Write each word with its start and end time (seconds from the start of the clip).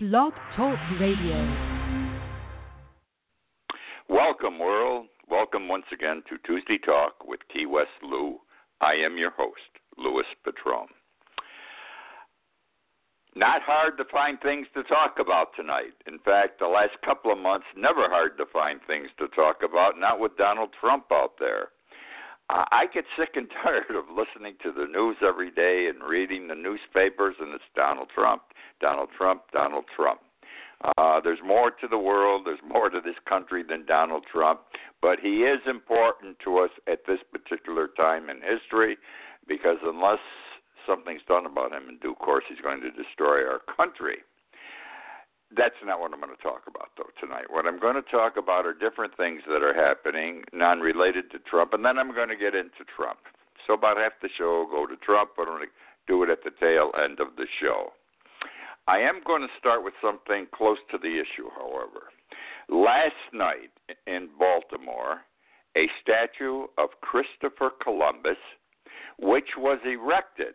Blog 0.00 0.32
Talk 0.54 0.78
Radio. 1.00 1.56
Welcome, 4.08 4.60
world. 4.60 5.06
Welcome 5.28 5.66
once 5.66 5.86
again 5.92 6.22
to 6.28 6.38
Tuesday 6.46 6.78
Talk 6.78 7.14
with 7.26 7.40
Key 7.52 7.66
West 7.66 7.98
Lou. 8.04 8.38
I 8.80 8.92
am 8.92 9.18
your 9.18 9.32
host, 9.32 9.58
Louis 9.96 10.22
Patron. 10.44 10.86
Not 13.34 13.62
hard 13.62 13.98
to 13.98 14.04
find 14.04 14.40
things 14.40 14.68
to 14.74 14.84
talk 14.84 15.16
about 15.18 15.48
tonight. 15.56 15.94
In 16.06 16.20
fact, 16.20 16.60
the 16.60 16.68
last 16.68 16.94
couple 17.04 17.32
of 17.32 17.38
months, 17.38 17.66
never 17.76 18.08
hard 18.08 18.38
to 18.38 18.46
find 18.52 18.78
things 18.86 19.08
to 19.18 19.26
talk 19.34 19.64
about, 19.64 19.98
not 19.98 20.20
with 20.20 20.36
Donald 20.36 20.70
Trump 20.80 21.06
out 21.10 21.32
there. 21.40 21.70
I 22.50 22.86
get 22.92 23.04
sick 23.18 23.30
and 23.34 23.48
tired 23.62 23.96
of 23.96 24.06
listening 24.08 24.54
to 24.62 24.72
the 24.72 24.86
news 24.86 25.16
every 25.22 25.50
day 25.50 25.88
and 25.92 26.02
reading 26.02 26.48
the 26.48 26.54
newspapers, 26.54 27.36
and 27.40 27.54
it's 27.54 27.64
Donald 27.76 28.08
Trump, 28.14 28.42
Donald 28.80 29.10
Trump, 29.16 29.42
Donald 29.52 29.84
Trump. 29.94 30.20
Uh, 30.96 31.20
there's 31.20 31.40
more 31.44 31.72
to 31.72 31.88
the 31.88 31.98
world, 31.98 32.42
there's 32.46 32.62
more 32.66 32.88
to 32.88 33.00
this 33.04 33.16
country 33.28 33.64
than 33.68 33.84
Donald 33.84 34.24
Trump, 34.32 34.60
but 35.02 35.18
he 35.20 35.42
is 35.42 35.58
important 35.66 36.38
to 36.44 36.58
us 36.58 36.70
at 36.86 37.00
this 37.06 37.18
particular 37.32 37.88
time 37.96 38.30
in 38.30 38.40
history 38.40 38.96
because 39.48 39.78
unless 39.82 40.20
something's 40.86 41.22
done 41.26 41.46
about 41.46 41.72
him 41.72 41.88
in 41.88 41.98
due 41.98 42.14
course, 42.14 42.44
he's 42.48 42.60
going 42.60 42.80
to 42.80 42.90
destroy 42.92 43.44
our 43.44 43.60
country. 43.76 44.18
That's 45.56 45.74
not 45.84 46.00
what 46.00 46.12
I'm 46.12 46.20
going 46.20 46.36
to 46.36 46.42
talk 46.42 46.62
about, 46.68 46.90
though, 46.96 47.08
tonight. 47.20 47.46
What 47.48 47.66
I'm 47.66 47.80
going 47.80 47.96
to 47.96 48.10
talk 48.10 48.36
about 48.36 48.66
are 48.66 48.74
different 48.74 49.16
things 49.16 49.40
that 49.48 49.62
are 49.62 49.72
happening, 49.72 50.44
non 50.52 50.80
related 50.80 51.30
to 51.32 51.38
Trump, 51.38 51.72
and 51.72 51.84
then 51.84 51.98
I'm 51.98 52.14
going 52.14 52.28
to 52.28 52.36
get 52.36 52.54
into 52.54 52.84
Trump. 52.94 53.20
So, 53.66 53.72
about 53.72 53.96
half 53.96 54.12
the 54.20 54.28
show 54.36 54.64
will 54.64 54.70
go 54.70 54.86
to 54.86 54.96
Trump, 55.00 55.30
but 55.36 55.48
I'm 55.48 55.56
going 55.56 55.68
to 55.68 55.72
do 56.06 56.22
it 56.22 56.30
at 56.30 56.44
the 56.44 56.50
tail 56.60 56.92
end 57.02 57.20
of 57.20 57.36
the 57.36 57.46
show. 57.60 57.92
I 58.86 59.00
am 59.00 59.20
going 59.26 59.42
to 59.42 59.48
start 59.58 59.84
with 59.84 59.94
something 60.02 60.46
close 60.54 60.78
to 60.90 60.98
the 60.98 61.20
issue, 61.20 61.48
however. 61.56 62.12
Last 62.68 63.32
night 63.32 63.72
in 64.06 64.28
Baltimore, 64.38 65.22
a 65.76 65.88
statue 66.02 66.66
of 66.76 66.90
Christopher 67.00 67.70
Columbus, 67.82 68.36
which 69.18 69.56
was 69.56 69.78
erected 69.84 70.54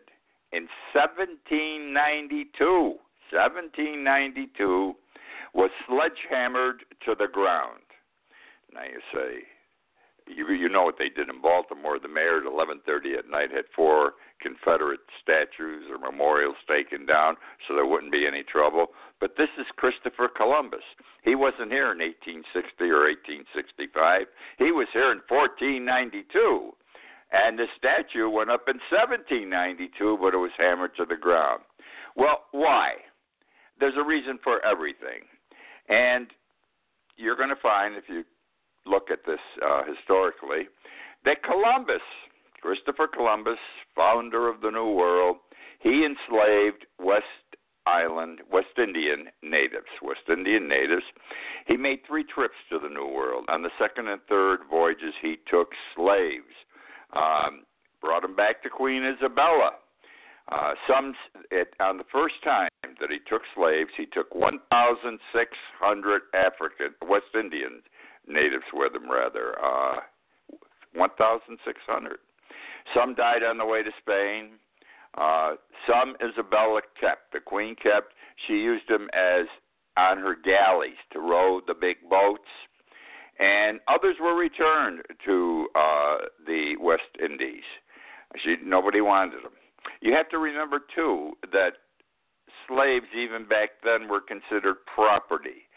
in 0.52 0.68
1792, 0.92 2.94
1792, 3.34 4.94
was 5.54 5.70
sledgehammered 5.86 6.84
to 7.04 7.14
the 7.18 7.28
ground. 7.28 7.82
Now 8.72 8.82
you 8.82 9.00
say, 9.12 9.46
you 10.26 10.50
you 10.52 10.68
know 10.68 10.84
what 10.84 10.96
they 10.98 11.08
did 11.08 11.28
in 11.28 11.40
Baltimore. 11.42 11.98
The 11.98 12.08
mayor 12.08 12.38
at 12.38 12.44
11:30 12.44 13.18
at 13.18 13.28
night 13.28 13.50
had 13.50 13.66
four 13.74 14.14
Confederate 14.40 15.00
statues 15.22 15.90
or 15.90 15.98
memorials 15.98 16.56
taken 16.66 17.06
down, 17.06 17.36
so 17.66 17.74
there 17.74 17.86
wouldn't 17.86 18.12
be 18.12 18.26
any 18.26 18.42
trouble. 18.42 18.88
But 19.20 19.36
this 19.36 19.50
is 19.58 19.66
Christopher 19.76 20.28
Columbus. 20.28 20.84
He 21.22 21.34
wasn't 21.34 21.72
here 21.72 21.92
in 21.92 21.98
1860 21.98 22.90
or 22.90 23.06
1865. 23.08 24.26
He 24.58 24.72
was 24.72 24.88
here 24.92 25.12
in 25.12 25.20
1492, 25.28 26.72
and 27.32 27.58
the 27.58 27.66
statue 27.76 28.28
went 28.28 28.50
up 28.50 28.68
in 28.68 28.80
1792, 28.90 30.18
but 30.20 30.34
it 30.34 30.38
was 30.38 30.52
hammered 30.56 30.96
to 30.96 31.04
the 31.04 31.16
ground. 31.16 31.62
Well, 32.16 32.44
why? 32.52 33.03
There's 33.80 33.94
a 33.98 34.04
reason 34.04 34.38
for 34.42 34.64
everything, 34.64 35.22
and 35.88 36.28
you're 37.16 37.36
going 37.36 37.48
to 37.48 37.60
find 37.60 37.96
if 37.96 38.04
you 38.08 38.24
look 38.86 39.10
at 39.10 39.20
this 39.26 39.40
uh, 39.64 39.82
historically, 39.84 40.68
that 41.24 41.42
Columbus, 41.42 42.02
Christopher 42.60 43.08
Columbus, 43.08 43.58
founder 43.94 44.48
of 44.48 44.60
the 44.60 44.70
New 44.70 44.90
World, 44.92 45.36
he 45.80 46.04
enslaved 46.04 46.86
West 46.98 47.24
Island, 47.86 48.40
West 48.50 48.78
Indian 48.78 49.26
natives, 49.42 49.86
West 50.02 50.22
Indian 50.28 50.68
natives. 50.68 51.04
He 51.66 51.76
made 51.76 52.00
three 52.06 52.24
trips 52.24 52.54
to 52.70 52.78
the 52.78 52.88
New 52.88 53.06
World. 53.06 53.44
On 53.48 53.62
the 53.62 53.70
second 53.78 54.08
and 54.08 54.20
third 54.28 54.60
voyages, 54.70 55.14
he 55.20 55.36
took 55.50 55.68
slaves, 55.94 56.54
um, 57.12 57.64
brought 58.00 58.22
them 58.22 58.34
back 58.34 58.62
to 58.62 58.70
Queen 58.70 59.04
Isabella. 59.04 59.72
Uh, 60.52 60.74
some 60.86 61.14
it, 61.50 61.74
on 61.80 61.96
the 61.96 62.04
first 62.12 62.34
time 62.44 62.68
that 63.00 63.10
he 63.10 63.18
took 63.28 63.42
slaves, 63.54 63.90
he 63.96 64.06
took 64.06 64.34
1,600 64.34 66.22
African 66.34 66.94
West 67.08 67.34
Indians 67.34 67.82
natives 68.26 68.64
with 68.72 68.94
him, 68.94 69.10
rather. 69.10 69.56
Uh, 69.62 70.00
1,600. 70.94 72.18
Some 72.94 73.14
died 73.14 73.42
on 73.42 73.58
the 73.58 73.64
way 73.64 73.82
to 73.82 73.90
Spain. 74.00 74.50
Uh, 75.16 75.54
some 75.88 76.16
Isabella 76.22 76.82
kept. 77.00 77.32
The 77.32 77.40
queen 77.40 77.74
kept. 77.76 78.12
She 78.46 78.54
used 78.54 78.88
them 78.88 79.08
as 79.12 79.46
on 79.96 80.18
her 80.18 80.34
galleys 80.34 80.98
to 81.12 81.20
row 81.20 81.60
the 81.66 81.74
big 81.74 81.96
boats, 82.10 82.48
and 83.38 83.80
others 83.86 84.16
were 84.20 84.34
returned 84.34 85.02
to 85.24 85.68
uh, 85.74 86.16
the 86.46 86.74
West 86.80 87.02
Indies. 87.22 87.62
She 88.42 88.56
nobody 88.64 89.00
wanted 89.00 89.44
them. 89.44 89.52
You 90.00 90.12
have 90.14 90.28
to 90.30 90.38
remember 90.38 90.80
too 90.94 91.32
that 91.52 91.72
slaves 92.68 93.06
even 93.16 93.46
back 93.46 93.70
then 93.82 94.08
were 94.08 94.20
considered 94.20 94.76
property 94.94 95.68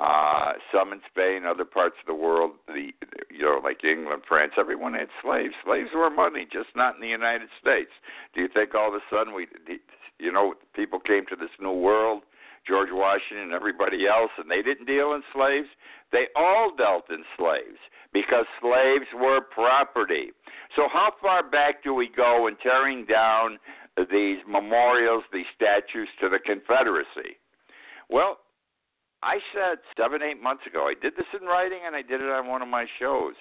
uh, 0.00 0.52
some 0.72 0.92
in 0.92 1.00
Spain, 1.10 1.44
other 1.44 1.64
parts 1.64 1.96
of 2.00 2.06
the 2.06 2.14
world, 2.14 2.52
the 2.66 2.92
you 3.30 3.42
know, 3.42 3.60
like 3.62 3.84
England, 3.84 4.22
France, 4.26 4.52
everyone 4.58 4.94
had 4.94 5.08
slaves. 5.22 5.54
Slaves 5.64 5.90
were 5.94 6.10
money, 6.10 6.46
just 6.50 6.70
not 6.74 6.94
in 6.94 7.00
the 7.00 7.08
United 7.08 7.48
States. 7.60 7.90
Do 8.34 8.40
you 8.40 8.48
think 8.48 8.74
all 8.74 8.88
of 8.88 8.94
a 8.94 9.04
sudden 9.10 9.34
we, 9.34 9.46
you 10.18 10.32
know, 10.32 10.54
people 10.74 10.98
came 10.98 11.26
to 11.26 11.36
this 11.36 11.52
new 11.60 11.72
world, 11.72 12.22
George 12.66 12.90
Washington 12.92 13.44
and 13.44 13.52
everybody 13.52 14.06
else, 14.06 14.30
and 14.38 14.50
they 14.50 14.62
didn't 14.62 14.86
deal 14.86 15.14
in 15.14 15.22
slaves? 15.32 15.68
They 16.12 16.26
all 16.36 16.72
dealt 16.76 17.10
in 17.10 17.24
slaves 17.36 17.78
because 18.12 18.44
slaves 18.60 19.06
were 19.14 19.40
property. 19.40 20.30
So 20.76 20.88
how 20.92 21.12
far 21.20 21.48
back 21.48 21.82
do 21.82 21.94
we 21.94 22.08
go 22.14 22.46
in 22.46 22.56
tearing 22.56 23.06
down 23.06 23.58
these 24.10 24.38
memorials, 24.46 25.24
these 25.32 25.46
statues 25.54 26.08
to 26.20 26.28
the 26.28 26.38
Confederacy? 26.38 27.36
Well, 28.08 28.38
I 29.22 29.38
said 29.54 29.78
seven, 29.96 30.20
eight 30.20 30.42
months 30.42 30.66
ago, 30.66 30.90
I 30.90 30.94
did 31.00 31.14
this 31.16 31.30
in 31.38 31.46
writing 31.46 31.78
and 31.86 31.94
I 31.94 32.02
did 32.02 32.20
it 32.20 32.28
on 32.28 32.48
one 32.48 32.60
of 32.60 32.68
my 32.68 32.86
shows. 32.98 33.34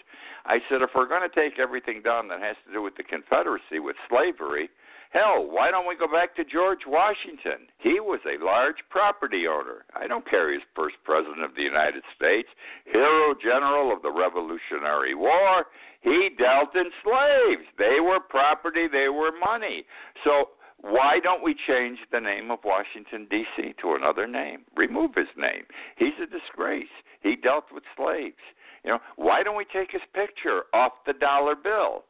I 0.45 0.59
said, 0.69 0.81
if 0.81 0.91
we're 0.95 1.07
going 1.07 1.27
to 1.27 1.35
take 1.35 1.57
everything 1.57 2.01
down 2.03 2.27
that 2.29 2.39
has 2.39 2.55
to 2.67 2.73
do 2.73 2.81
with 2.81 2.95
the 2.95 3.03
Confederacy, 3.03 3.79
with 3.79 3.95
slavery, 4.07 4.69
hell, 5.11 5.45
why 5.47 5.71
don't 5.71 5.87
we 5.87 5.95
go 5.95 6.07
back 6.07 6.35
to 6.35 6.43
George 6.43 6.87
Washington? 6.87 7.67
He 7.77 7.99
was 7.99 8.19
a 8.25 8.43
large 8.43 8.81
property 8.89 9.43
owner. 9.47 9.85
I 9.95 10.07
don't 10.07 10.27
care 10.29 10.51
he's 10.51 10.61
first 10.75 10.95
president 11.03 11.43
of 11.43 11.55
the 11.55 11.63
United 11.63 12.03
States, 12.15 12.49
hero 12.85 13.35
general 13.41 13.93
of 13.93 14.01
the 14.01 14.11
Revolutionary 14.11 15.15
War. 15.15 15.65
He 16.01 16.29
dealt 16.37 16.75
in 16.75 16.89
slaves. 17.03 17.67
They 17.77 17.99
were 18.01 18.19
property, 18.19 18.87
they 18.91 19.09
were 19.09 19.31
money. 19.39 19.85
So 20.23 20.49
why 20.81 21.19
don't 21.21 21.43
we 21.43 21.55
change 21.67 21.99
the 22.11 22.19
name 22.19 22.49
of 22.49 22.59
Washington, 22.65 23.27
D.C. 23.29 23.73
to 23.81 23.93
another 23.93 24.27
name? 24.27 24.61
Remove 24.75 25.11
his 25.15 25.29
name. 25.37 25.63
He's 25.95 26.17
a 26.21 26.25
disgrace. 26.25 26.89
He 27.21 27.35
dealt 27.35 27.65
with 27.71 27.83
slaves. 27.95 28.41
You 28.83 28.91
know, 28.91 28.99
why 29.15 29.43
don't 29.43 29.57
we 29.57 29.65
take 29.65 29.91
his 29.91 30.01
picture 30.13 30.63
off 30.73 30.93
the 31.05 31.13
dollar 31.13 31.55
bill? 31.55 32.05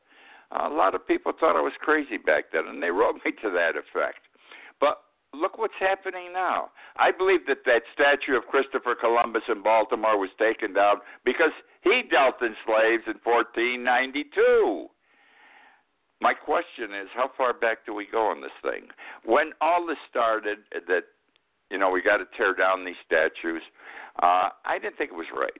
A 0.51 0.69
lot 0.69 0.95
of 0.95 1.07
people 1.07 1.31
thought 1.39 1.55
I 1.55 1.61
was 1.61 1.73
crazy 1.79 2.17
back 2.17 2.45
then, 2.51 2.67
and 2.67 2.81
they 2.81 2.91
wrote 2.91 3.15
me 3.25 3.31
to 3.41 3.49
that 3.51 3.75
effect. 3.75 4.19
But 4.79 5.01
look 5.33 5.57
what's 5.57 5.73
happening 5.79 6.33
now. 6.33 6.69
I 6.97 7.11
believe 7.11 7.47
that 7.47 7.65
that 7.65 7.83
statue 7.93 8.37
of 8.37 8.47
Christopher 8.47 8.95
Columbus 8.95 9.43
in 9.47 9.63
Baltimore 9.63 10.19
was 10.19 10.29
taken 10.37 10.73
down 10.73 10.97
because 11.25 11.51
he 11.83 12.03
dealt 12.09 12.41
in 12.41 12.55
slaves 12.65 13.03
in 13.07 13.15
1492. 13.23 14.87
My 16.21 16.33
question 16.33 16.93
is, 16.93 17.07
how 17.15 17.31
far 17.35 17.53
back 17.53 17.85
do 17.85 17.95
we 17.95 18.05
go 18.11 18.27
on 18.27 18.41
this 18.41 18.51
thing? 18.61 18.89
When 19.25 19.51
all 19.59 19.87
this 19.87 19.97
started, 20.09 20.59
that 20.71 21.03
you 21.71 21.79
know 21.79 21.89
we 21.89 22.01
got 22.01 22.17
to 22.17 22.25
tear 22.37 22.53
down 22.53 22.85
these 22.85 22.99
statues, 23.05 23.63
uh, 24.21 24.49
I 24.65 24.77
didn't 24.79 24.97
think 24.97 25.11
it 25.11 25.17
was 25.17 25.31
right. 25.35 25.51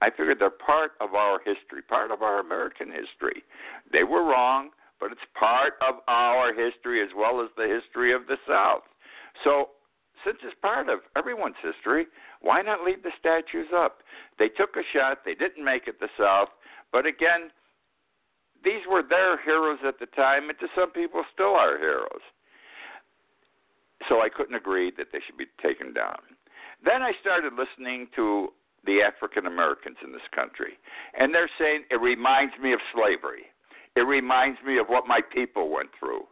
I 0.00 0.10
figured 0.10 0.38
they're 0.38 0.50
part 0.50 0.92
of 1.00 1.14
our 1.14 1.38
history, 1.38 1.82
part 1.86 2.10
of 2.10 2.22
our 2.22 2.40
American 2.40 2.88
history. 2.88 3.42
They 3.94 4.02
were 4.02 4.26
wrong, 4.26 4.70
but 4.98 5.12
it's 5.12 5.22
part 5.38 5.74
of 5.80 6.02
our 6.08 6.52
history 6.52 7.00
as 7.00 7.10
well 7.16 7.40
as 7.40 7.48
the 7.56 7.70
history 7.70 8.12
of 8.12 8.26
the 8.26 8.36
South. 8.42 8.82
So, 9.44 9.70
since 10.26 10.38
it's 10.42 10.58
part 10.60 10.88
of 10.88 11.00
everyone's 11.16 11.60
history, 11.62 12.06
why 12.40 12.62
not 12.62 12.82
leave 12.82 13.04
the 13.04 13.14
statues 13.20 13.68
up? 13.72 14.02
They 14.38 14.48
took 14.48 14.74
a 14.74 14.82
shot, 14.92 15.18
they 15.24 15.34
didn't 15.34 15.64
make 15.64 15.86
it 15.86 16.00
the 16.00 16.08
South, 16.18 16.48
but 16.90 17.06
again, 17.06 17.54
these 18.64 18.82
were 18.90 19.02
their 19.02 19.40
heroes 19.42 19.78
at 19.86 20.00
the 20.00 20.06
time, 20.06 20.48
and 20.48 20.58
to 20.58 20.66
some 20.74 20.90
people 20.90 21.22
still 21.32 21.54
are 21.54 21.78
heroes. 21.78 22.24
So 24.08 24.22
I 24.22 24.28
couldn't 24.28 24.56
agree 24.56 24.90
that 24.96 25.08
they 25.12 25.20
should 25.24 25.36
be 25.36 25.46
taken 25.62 25.92
down. 25.92 26.18
Then 26.84 27.02
I 27.02 27.12
started 27.20 27.52
listening 27.52 28.08
to 28.16 28.48
the 28.84 29.02
African 29.02 29.46
Americans 29.46 29.96
in 30.02 30.12
this 30.12 30.26
country, 30.34 30.78
and 31.18 31.34
they're 31.34 31.50
saying 31.58 31.84
it 31.90 32.00
reminds 32.00 32.54
me 32.58 32.72
of 32.72 32.80
slavery. 32.92 33.53
It 33.96 34.00
reminds 34.00 34.58
me 34.66 34.78
of 34.78 34.86
what 34.88 35.06
my 35.06 35.20
people 35.20 35.70
went 35.70 35.90
through. 35.98 36.22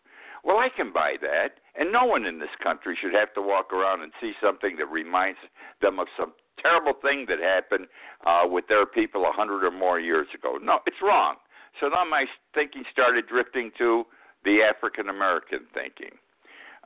Well, 0.45 0.59
I 0.59 0.69
can 0.75 0.93
buy 0.93 1.15
that, 1.21 1.61
and 1.79 1.93
no 1.93 2.05
one 2.05 2.27
in 2.27 2.41
this 2.41 2.51
country 2.63 2.99
should 3.01 3.15
have 3.15 3.33
to 3.35 3.43
walk 3.43 3.73
around 3.73 4.03
and 4.03 4.13
see 4.21 4.33
something 4.43 4.77
that 4.79 4.87
reminds 4.87 5.39
them 5.81 6.01
of 6.01 6.09
some 6.19 6.33
terrible 6.61 6.95
thing 7.01 7.27
that 7.29 7.39
happened 7.39 7.87
uh, 8.27 8.43
with 8.49 8.67
their 8.69 8.85
people 8.87 9.25
a 9.25 9.33
hundred 9.33 9.65
or 9.65 9.71
more 9.71 10.01
years 10.01 10.27
ago. 10.35 10.59
No, 10.61 10.81
it's 10.87 10.97
wrong. 11.01 11.37
So 11.81 11.89
now 11.89 12.05
my 12.09 12.27
thinking 12.55 12.83
started 12.91 13.27
drifting 13.29 13.71
to 13.79 14.05
the 14.45 14.59
African 14.63 15.09
American 15.09 15.61
thinking. 15.73 16.19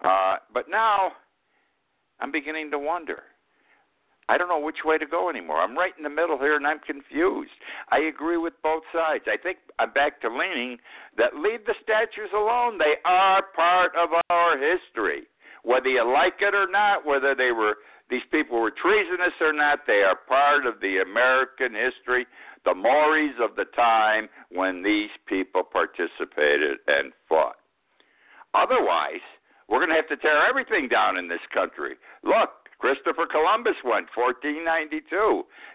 Uh, 0.05 0.37
but 0.53 0.69
now 0.69 1.13
I'm 2.21 2.31
beginning 2.31 2.71
to 2.73 2.79
wonder. 2.79 3.23
I 4.29 4.37
don't 4.37 4.49
know 4.49 4.61
which 4.61 4.85
way 4.85 4.99
to 4.99 5.07
go 5.07 5.31
anymore. 5.31 5.61
I'm 5.61 5.79
right 5.79 5.93
in 5.97 6.03
the 6.03 6.11
middle 6.11 6.39
here 6.39 6.57
and 6.57 6.67
I'm 6.67 6.81
confused. 6.81 7.53
I 7.91 7.99
agree 8.01 8.37
with 8.37 8.55
both 8.63 8.83
sides. 8.93 9.25
I 9.29 9.37
think 9.37 9.59
I'm 9.79 9.93
back 9.93 10.21
to 10.23 10.29
leaning 10.29 10.79
that 11.17 11.37
leave 11.37 11.65
the 11.65 11.75
statues 11.83 12.31
alone. 12.35 12.79
They 12.79 12.95
are 13.05 13.43
part 13.55 13.93
of 13.97 14.11
our 14.31 14.59
history. 14.59 15.23
Whether 15.63 15.89
you 15.89 16.13
like 16.13 16.35
it 16.41 16.55
or 16.55 16.69
not, 16.69 17.07
whether 17.07 17.35
they 17.35 17.53
were 17.53 17.77
these 18.09 18.23
people 18.31 18.61
were 18.61 18.71
treasonous 18.71 19.35
or 19.41 19.53
not, 19.53 19.81
they 19.87 20.03
are 20.07 20.17
part 20.29 20.65
of 20.65 20.81
the 20.81 20.99
American 20.99 21.75
history, 21.75 22.25
the 22.65 22.75
mores 22.75 23.35
of 23.43 23.57
the 23.57 23.65
time 23.75 24.29
when 24.51 24.83
these 24.83 25.11
people 25.27 25.65
participated 25.65 26.79
and 26.87 27.13
fought. 27.29 27.57
Otherwise, 28.55 29.27
we're 29.69 29.79
going 29.79 29.91
to 29.91 29.97
have 29.97 30.09
to 30.09 30.17
tear 30.17 30.47
everything 30.47 30.89
down 30.89 31.17
in 31.17 31.29
this 31.29 31.43
country. 31.53 31.97
Look, 32.23 32.51
Christopher 32.79 33.27
Columbus 33.27 33.77
went 33.85 34.13
1492. 34.13 35.01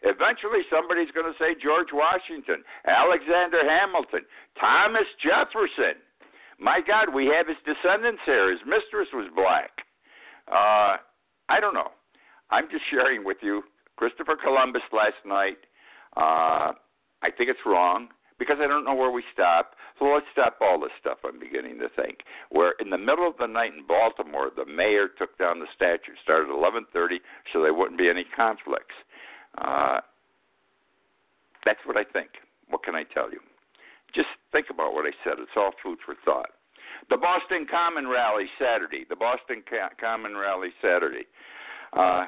Eventually, 0.04 0.62
somebody's 0.70 1.10
going 1.12 1.26
to 1.26 1.38
say 1.42 1.58
George 1.58 1.90
Washington, 1.94 2.64
Alexander 2.86 3.66
Hamilton, 3.66 4.22
Thomas 4.60 5.10
Jefferson. 5.18 5.98
My 6.60 6.80
God, 6.86 7.14
we 7.14 7.26
have 7.34 7.48
his 7.48 7.58
descendants 7.66 8.22
here. 8.26 8.52
His 8.52 8.62
mistress 8.66 9.10
was 9.14 9.30
black. 9.36 9.72
Uh, 10.48 11.02
I 11.50 11.60
don't 11.60 11.74
know. 11.74 11.90
I'm 12.52 12.70
just 12.70 12.84
sharing 12.90 13.26
with 13.26 13.38
you 13.42 13.64
Christopher 13.98 14.38
Columbus 14.38 14.84
last 14.94 15.18
night. 15.26 15.58
Uh, 16.16 16.78
I 17.24 17.30
think 17.36 17.50
it's 17.50 17.66
wrong 17.66 18.10
because 18.42 18.58
I 18.58 18.66
don't 18.66 18.84
know 18.84 18.98
where 18.98 19.12
we 19.12 19.22
stop. 19.32 19.78
So 20.00 20.06
let's 20.06 20.26
stop 20.34 20.58
all 20.66 20.82
this 20.82 20.90
stuff. 21.00 21.20
I'm 21.24 21.38
beginning 21.38 21.78
to 21.78 21.90
think. 21.94 22.26
Where 22.50 22.74
in 22.82 22.90
the 22.90 22.98
middle 22.98 23.30
of 23.30 23.38
the 23.38 23.46
night 23.46 23.70
in 23.78 23.86
Baltimore, 23.86 24.50
the 24.50 24.66
mayor 24.66 25.14
took 25.14 25.38
down 25.38 25.60
the 25.60 25.70
statue. 25.76 26.18
Started 26.24 26.50
at 26.50 26.58
11:30, 26.58 27.22
so 27.54 27.62
there 27.62 27.76
wouldn't 27.76 28.00
be 28.00 28.10
any 28.10 28.26
conflicts. 28.36 28.98
Uh, 29.62 30.02
that's 31.64 31.86
what 31.86 31.98
I 31.98 32.04
think. 32.04 32.32
What 32.68 32.82
can 32.82 32.96
I 32.96 33.04
tell 33.14 33.30
you? 33.30 33.40
Just 34.16 34.34
think 34.52 34.72
about 34.72 34.96
what 34.96 35.06
I 35.06 35.14
said. 35.24 35.38
It's 35.38 35.54
all 35.56 35.78
food 35.84 36.00
for 36.04 36.16
thought. 36.26 36.50
The 37.12 37.18
Boston 37.18 37.68
Common 37.70 38.08
Rally 38.08 38.50
Saturday. 38.58 39.06
The 39.08 39.16
Boston 39.16 39.62
Common 40.02 40.36
Rally 40.36 40.74
Saturday. 40.82 41.30
Uh, 41.94 42.26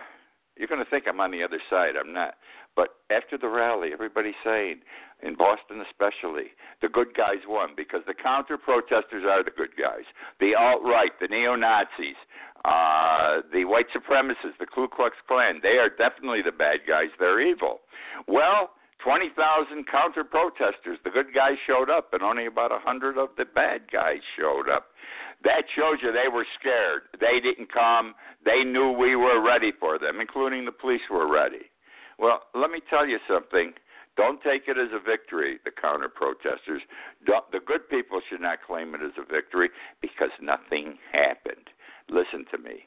you're 0.57 0.67
going 0.67 0.83
to 0.83 0.89
think 0.89 1.05
I'm 1.07 1.19
on 1.19 1.31
the 1.31 1.43
other 1.43 1.59
side. 1.69 1.95
I'm 1.99 2.13
not. 2.13 2.35
But 2.75 2.89
after 3.11 3.37
the 3.37 3.47
rally, 3.47 3.89
everybody's 3.93 4.39
saying, 4.43 4.81
in 5.21 5.35
Boston 5.35 5.81
especially, 5.81 6.51
the 6.81 6.89
good 6.89 7.13
guys 7.15 7.45
won 7.47 7.69
because 7.77 8.01
the 8.07 8.13
counter 8.13 8.57
protesters 8.57 9.23
are 9.27 9.43
the 9.43 9.51
good 9.55 9.77
guys. 9.77 10.05
The 10.39 10.55
alt 10.55 10.81
right, 10.83 11.11
the 11.21 11.27
neo 11.27 11.55
Nazis, 11.55 12.17
uh, 12.65 13.41
the 13.53 13.65
white 13.65 13.87
supremacists, 13.95 14.57
the 14.59 14.65
Ku 14.65 14.87
Klux 14.87 15.15
Klan, 15.27 15.59
they 15.61 15.77
are 15.77 15.89
definitely 15.89 16.41
the 16.41 16.51
bad 16.51 16.79
guys. 16.87 17.09
They're 17.19 17.41
evil. 17.41 17.81
Well, 18.27 18.71
20,000 19.03 19.85
counter 19.87 20.23
protesters. 20.23 20.97
The 21.03 21.11
good 21.11 21.33
guys 21.35 21.57
showed 21.67 21.89
up, 21.89 22.13
and 22.13 22.23
only 22.23 22.45
about 22.45 22.71
a 22.71 22.79
100 22.79 23.17
of 23.17 23.29
the 23.37 23.45
bad 23.45 23.91
guys 23.91 24.19
showed 24.39 24.69
up. 24.69 24.87
That 25.43 25.63
shows 25.75 25.97
you 26.01 26.11
they 26.11 26.29
were 26.33 26.45
scared. 26.59 27.03
They 27.19 27.39
didn't 27.39 27.71
come. 27.71 28.15
They 28.45 28.63
knew 28.63 28.91
we 28.91 29.15
were 29.15 29.41
ready 29.41 29.71
for 29.77 29.99
them, 29.99 30.21
including 30.21 30.65
the 30.65 30.71
police 30.71 31.01
were 31.11 31.31
ready. 31.31 31.69
Well, 32.17 32.43
let 32.55 32.71
me 32.71 32.79
tell 32.89 33.05
you 33.05 33.19
something. 33.27 33.73
Don't 34.15 34.41
take 34.43 34.67
it 34.67 34.77
as 34.77 34.89
a 34.93 34.99
victory, 35.03 35.57
the 35.65 35.71
counter 35.71 36.07
protesters. 36.07 36.81
The 37.25 37.59
good 37.65 37.89
people 37.89 38.21
should 38.29 38.41
not 38.41 38.59
claim 38.65 38.93
it 38.95 39.01
as 39.01 39.17
a 39.17 39.25
victory 39.25 39.69
because 40.01 40.29
nothing 40.41 40.97
happened. 41.11 41.69
Listen 42.09 42.45
to 42.51 42.57
me. 42.57 42.85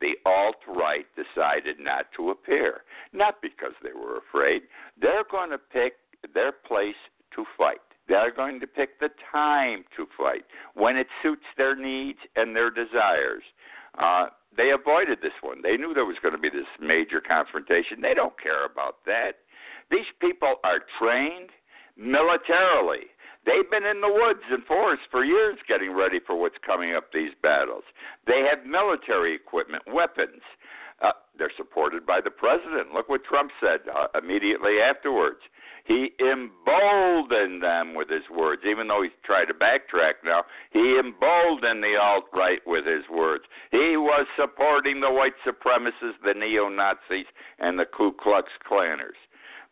The 0.00 0.14
alt 0.24 0.62
right 0.68 1.06
decided 1.16 1.80
not 1.80 2.06
to 2.16 2.30
appear, 2.30 2.82
not 3.12 3.42
because 3.42 3.72
they 3.82 3.92
were 3.92 4.18
afraid. 4.18 4.62
They're 5.00 5.24
going 5.28 5.50
to 5.50 5.58
pick 5.58 5.94
their 6.32 6.52
place 6.52 6.94
to 7.34 7.44
fight. 7.56 7.82
They're 8.08 8.32
going 8.34 8.60
to 8.60 8.66
pick 8.66 8.98
the 9.00 9.10
time 9.30 9.84
to 9.96 10.06
fight 10.16 10.44
when 10.74 10.96
it 10.96 11.06
suits 11.22 11.44
their 11.56 11.76
needs 11.76 12.18
and 12.36 12.56
their 12.56 12.70
desires. 12.70 13.42
Uh, 13.98 14.26
they 14.56 14.70
avoided 14.70 15.18
this 15.22 15.36
one. 15.42 15.62
They 15.62 15.76
knew 15.76 15.92
there 15.92 16.06
was 16.06 16.16
going 16.22 16.34
to 16.34 16.40
be 16.40 16.48
this 16.48 16.66
major 16.80 17.20
confrontation. 17.20 18.00
They 18.00 18.14
don't 18.14 18.40
care 18.40 18.64
about 18.64 19.04
that. 19.06 19.44
These 19.90 20.08
people 20.20 20.56
are 20.64 20.80
trained 20.98 21.50
militarily. 21.96 23.12
They've 23.46 23.70
been 23.70 23.84
in 23.84 24.00
the 24.00 24.12
woods 24.12 24.44
and 24.50 24.64
forests 24.64 25.06
for 25.10 25.24
years 25.24 25.56
getting 25.68 25.92
ready 25.94 26.18
for 26.24 26.36
what's 26.38 26.58
coming 26.64 26.94
up 26.94 27.12
these 27.12 27.32
battles. 27.42 27.84
They 28.26 28.44
have 28.48 28.66
military 28.66 29.34
equipment, 29.34 29.82
weapons. 29.86 30.42
Uh, 31.00 31.12
they're 31.38 31.52
supported 31.56 32.04
by 32.04 32.20
the 32.20 32.30
president. 32.30 32.92
Look 32.92 33.08
what 33.08 33.24
Trump 33.24 33.50
said 33.60 33.80
uh, 33.88 34.08
immediately 34.18 34.80
afterwards. 34.80 35.38
He 35.88 36.12
emboldened 36.20 37.62
them 37.62 37.94
with 37.94 38.10
his 38.10 38.28
words, 38.30 38.60
even 38.68 38.88
though 38.88 39.02
he's 39.02 39.10
tried 39.24 39.46
to 39.46 39.54
backtrack 39.54 40.20
now. 40.22 40.44
He 40.70 40.98
emboldened 40.98 41.82
the 41.82 41.96
alt 41.96 42.26
right 42.34 42.60
with 42.66 42.84
his 42.84 43.08
words. 43.10 43.44
He 43.70 43.96
was 43.96 44.26
supporting 44.38 45.00
the 45.00 45.10
white 45.10 45.32
supremacists, 45.46 46.20
the 46.22 46.34
neo 46.34 46.68
Nazis, 46.68 47.24
and 47.58 47.78
the 47.78 47.86
Ku 47.86 48.12
Klux 48.12 48.50
Klanners. 48.70 49.16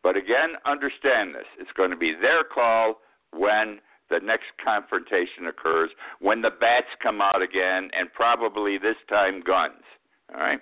But 0.03 0.17
again, 0.17 0.55
understand 0.65 1.35
this 1.35 1.45
it's 1.59 1.73
going 1.77 1.91
to 1.91 1.97
be 1.99 2.15
their 2.15 2.45
call 2.45 2.97
when 3.33 3.81
the 4.09 4.21
next 4.21 4.47
confrontation 4.65 5.47
occurs, 5.49 5.91
when 6.21 6.41
the 6.41 6.51
bats 6.51 6.87
come 7.03 7.21
out 7.21 7.43
again, 7.43 7.91
and 7.93 8.11
probably 8.15 8.79
this 8.79 8.97
time 9.11 9.43
guns. 9.43 9.83
All 10.33 10.41
right? 10.41 10.61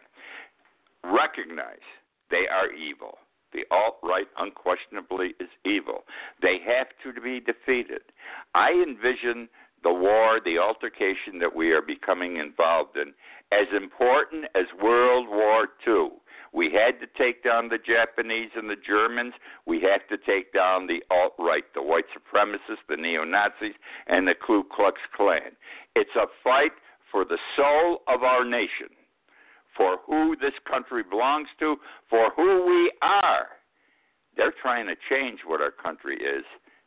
Recognize 1.04 1.84
they 2.30 2.48
are 2.50 2.72
evil. 2.72 3.18
The 3.54 3.64
alt 3.70 3.98
right 4.02 4.26
unquestionably 4.36 5.34
is 5.38 5.48
evil. 5.64 6.04
They 6.42 6.58
have 6.66 6.88
to 7.04 7.20
be 7.20 7.40
defeated. 7.40 8.02
I 8.54 8.72
envision 8.72 9.48
the 9.84 9.92
war, 9.92 10.40
the 10.44 10.58
altercation 10.58 11.38
that 11.38 11.54
we 11.54 11.70
are 11.70 11.82
becoming 11.82 12.38
involved 12.38 12.96
in, 12.96 13.14
as 13.52 13.68
important 13.74 14.46
as 14.56 14.64
World 14.82 15.28
War 15.28 15.68
II. 15.86 16.08
We 16.52 16.72
had 16.72 17.00
to 17.00 17.06
take 17.18 17.44
down 17.44 17.68
the 17.68 17.78
Japanese 17.78 18.50
and 18.56 18.68
the 18.68 18.76
Germans. 18.76 19.34
We 19.66 19.80
have 19.82 20.06
to 20.08 20.16
take 20.16 20.52
down 20.52 20.86
the 20.86 21.02
alt 21.10 21.34
right, 21.38 21.64
the 21.74 21.82
white 21.82 22.06
supremacists, 22.16 22.86
the 22.88 22.96
neo 22.96 23.24
Nazis, 23.24 23.74
and 24.06 24.26
the 24.26 24.34
Ku 24.34 24.64
Klux 24.64 25.00
Klan. 25.16 25.56
It's 25.94 26.14
a 26.16 26.26
fight 26.42 26.72
for 27.10 27.24
the 27.24 27.38
soul 27.56 28.02
of 28.08 28.22
our 28.22 28.44
nation 28.44 28.88
for 29.76 29.98
who 30.06 30.36
this 30.36 30.54
country 30.70 31.02
belongs 31.08 31.48
to, 31.60 31.76
for 32.08 32.30
who 32.36 32.66
we 32.66 32.92
are. 33.02 33.46
They're 34.36 34.54
trying 34.60 34.86
to 34.86 34.94
change 35.08 35.40
what 35.46 35.60
our 35.60 35.70
country 35.70 36.16
is 36.16 36.44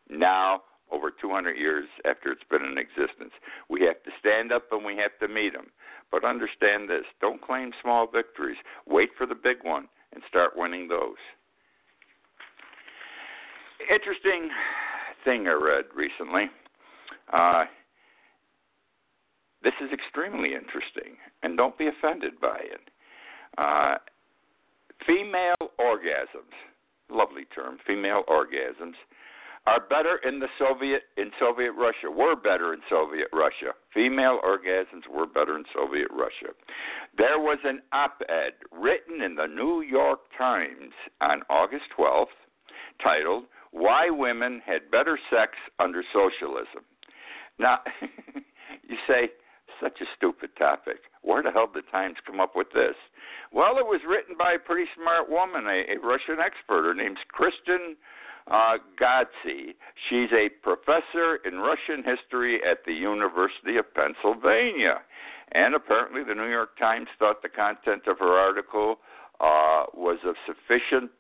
now, 0.10 0.62
over 0.92 1.12
200 1.12 1.58
years 1.58 1.86
after 2.06 2.32
it's 2.32 2.44
been 2.50 2.64
in 2.64 2.78
existence. 2.78 3.34
We 3.70 3.82
have 3.82 4.02
to 4.04 4.12
stand 4.20 4.52
up 4.52 4.64
and 4.72 4.86
we 4.86 4.96
have 4.98 5.18
to 5.20 5.34
meet 5.34 5.54
them. 5.54 5.68
But 6.12 6.24
understand 6.24 6.90
this 6.90 7.04
don't 7.20 7.42
claim 7.42 7.72
small 7.82 8.08
victories. 8.08 8.58
Wait 8.88 9.10
for 9.18 9.26
the 9.26 9.36
big 9.36 9.58
one 9.64 9.88
and 10.14 10.24
start 10.30 10.52
winning 10.56 10.88
those. 10.88 11.20
Interesting 13.94 14.50
thing 15.26 15.48
I 15.48 15.52
read 15.52 15.86
recently. 15.94 16.46
Uh, 17.32 17.66
this 19.64 19.74
is 19.82 19.92
extremely 19.92 20.54
interesting, 20.54 21.18
and 21.44 21.58
don't 21.58 21.78
be 21.78 21.88
offended 21.88 22.40
by 22.40 22.60
it. 22.60 22.90
Uh, 23.58 23.96
female 25.06 25.56
orgasms, 25.80 26.54
lovely 27.10 27.46
term, 27.56 27.78
female 27.86 28.24
orgasms, 28.30 28.94
are 29.68 29.82
better 29.82 30.20
in 30.24 30.40
the 30.40 30.48
Soviet 30.58 31.04
in 31.18 31.30
Soviet 31.40 31.72
Russia. 31.74 32.10
Were 32.10 32.36
better 32.36 32.74
in 32.74 32.80
Soviet 32.90 33.28
Russia. 33.34 33.76
Female 33.94 34.40
orgasms 34.44 35.08
were 35.14 35.26
better 35.26 35.58
in 35.58 35.66
Soviet 35.76 36.08
Russia. 36.10 36.54
There 37.18 37.40
was 37.40 37.60
an 37.66 37.82
op-ed 37.92 38.54
written 38.72 39.22
in 39.22 39.36
the 39.36 39.46
New 39.46 39.82
York 39.82 40.20
Times 40.38 40.94
on 41.20 41.42
August 41.50 41.84
12th 42.00 42.28
titled 43.04 43.44
"Why 43.72 44.10
Women 44.10 44.62
Had 44.66 44.90
Better 44.90 45.20
Sex 45.30 45.52
Under 45.80 46.02
Socialism." 46.14 46.86
Now, 47.60 47.80
you 48.88 48.96
say 49.06 49.32
such 49.82 50.02
a 50.02 50.06
stupid 50.16 50.52
topic. 50.58 50.98
Where 51.22 51.44
the 51.44 51.52
hell 51.52 51.68
did 51.68 51.84
the 51.84 51.92
Times 51.92 52.16
come 52.26 52.40
up 52.40 52.56
with 52.56 52.68
this? 52.74 52.96
Well, 53.52 53.78
it 53.78 53.86
was 53.86 54.02
written 54.08 54.36
by 54.38 54.54
a 54.54 54.60
pretty 54.60 54.90
smart 54.96 55.30
woman, 55.30 55.66
a, 55.68 55.96
a 55.96 56.00
Russian 56.00 56.40
expert. 56.44 56.84
Her 56.84 56.94
name's 56.94 57.20
Kristen 57.30 57.96
uh, 58.50 58.78
Ghodsee. 59.00 59.76
She's 60.10 60.32
a 60.32 60.50
professor 60.62 61.40
in 61.46 61.60
Russian 61.60 62.04
history 62.04 62.60
at 62.64 62.80
the 62.86 62.94
University 62.94 63.78
of 63.78 63.86
Pennsylvania. 63.94 65.02
And 65.54 65.76
apparently, 65.76 66.24
the 66.24 66.36
New 66.36 66.50
York 66.50 66.78
Times 66.78 67.08
thought 67.20 67.42
the 67.42 67.50
content 67.50 68.04
of 68.08 68.20
her 68.20 68.38
article 68.38 69.00
uh, 69.40 69.86
was 69.94 70.20
of 70.26 70.36
sufficient, 70.46 71.12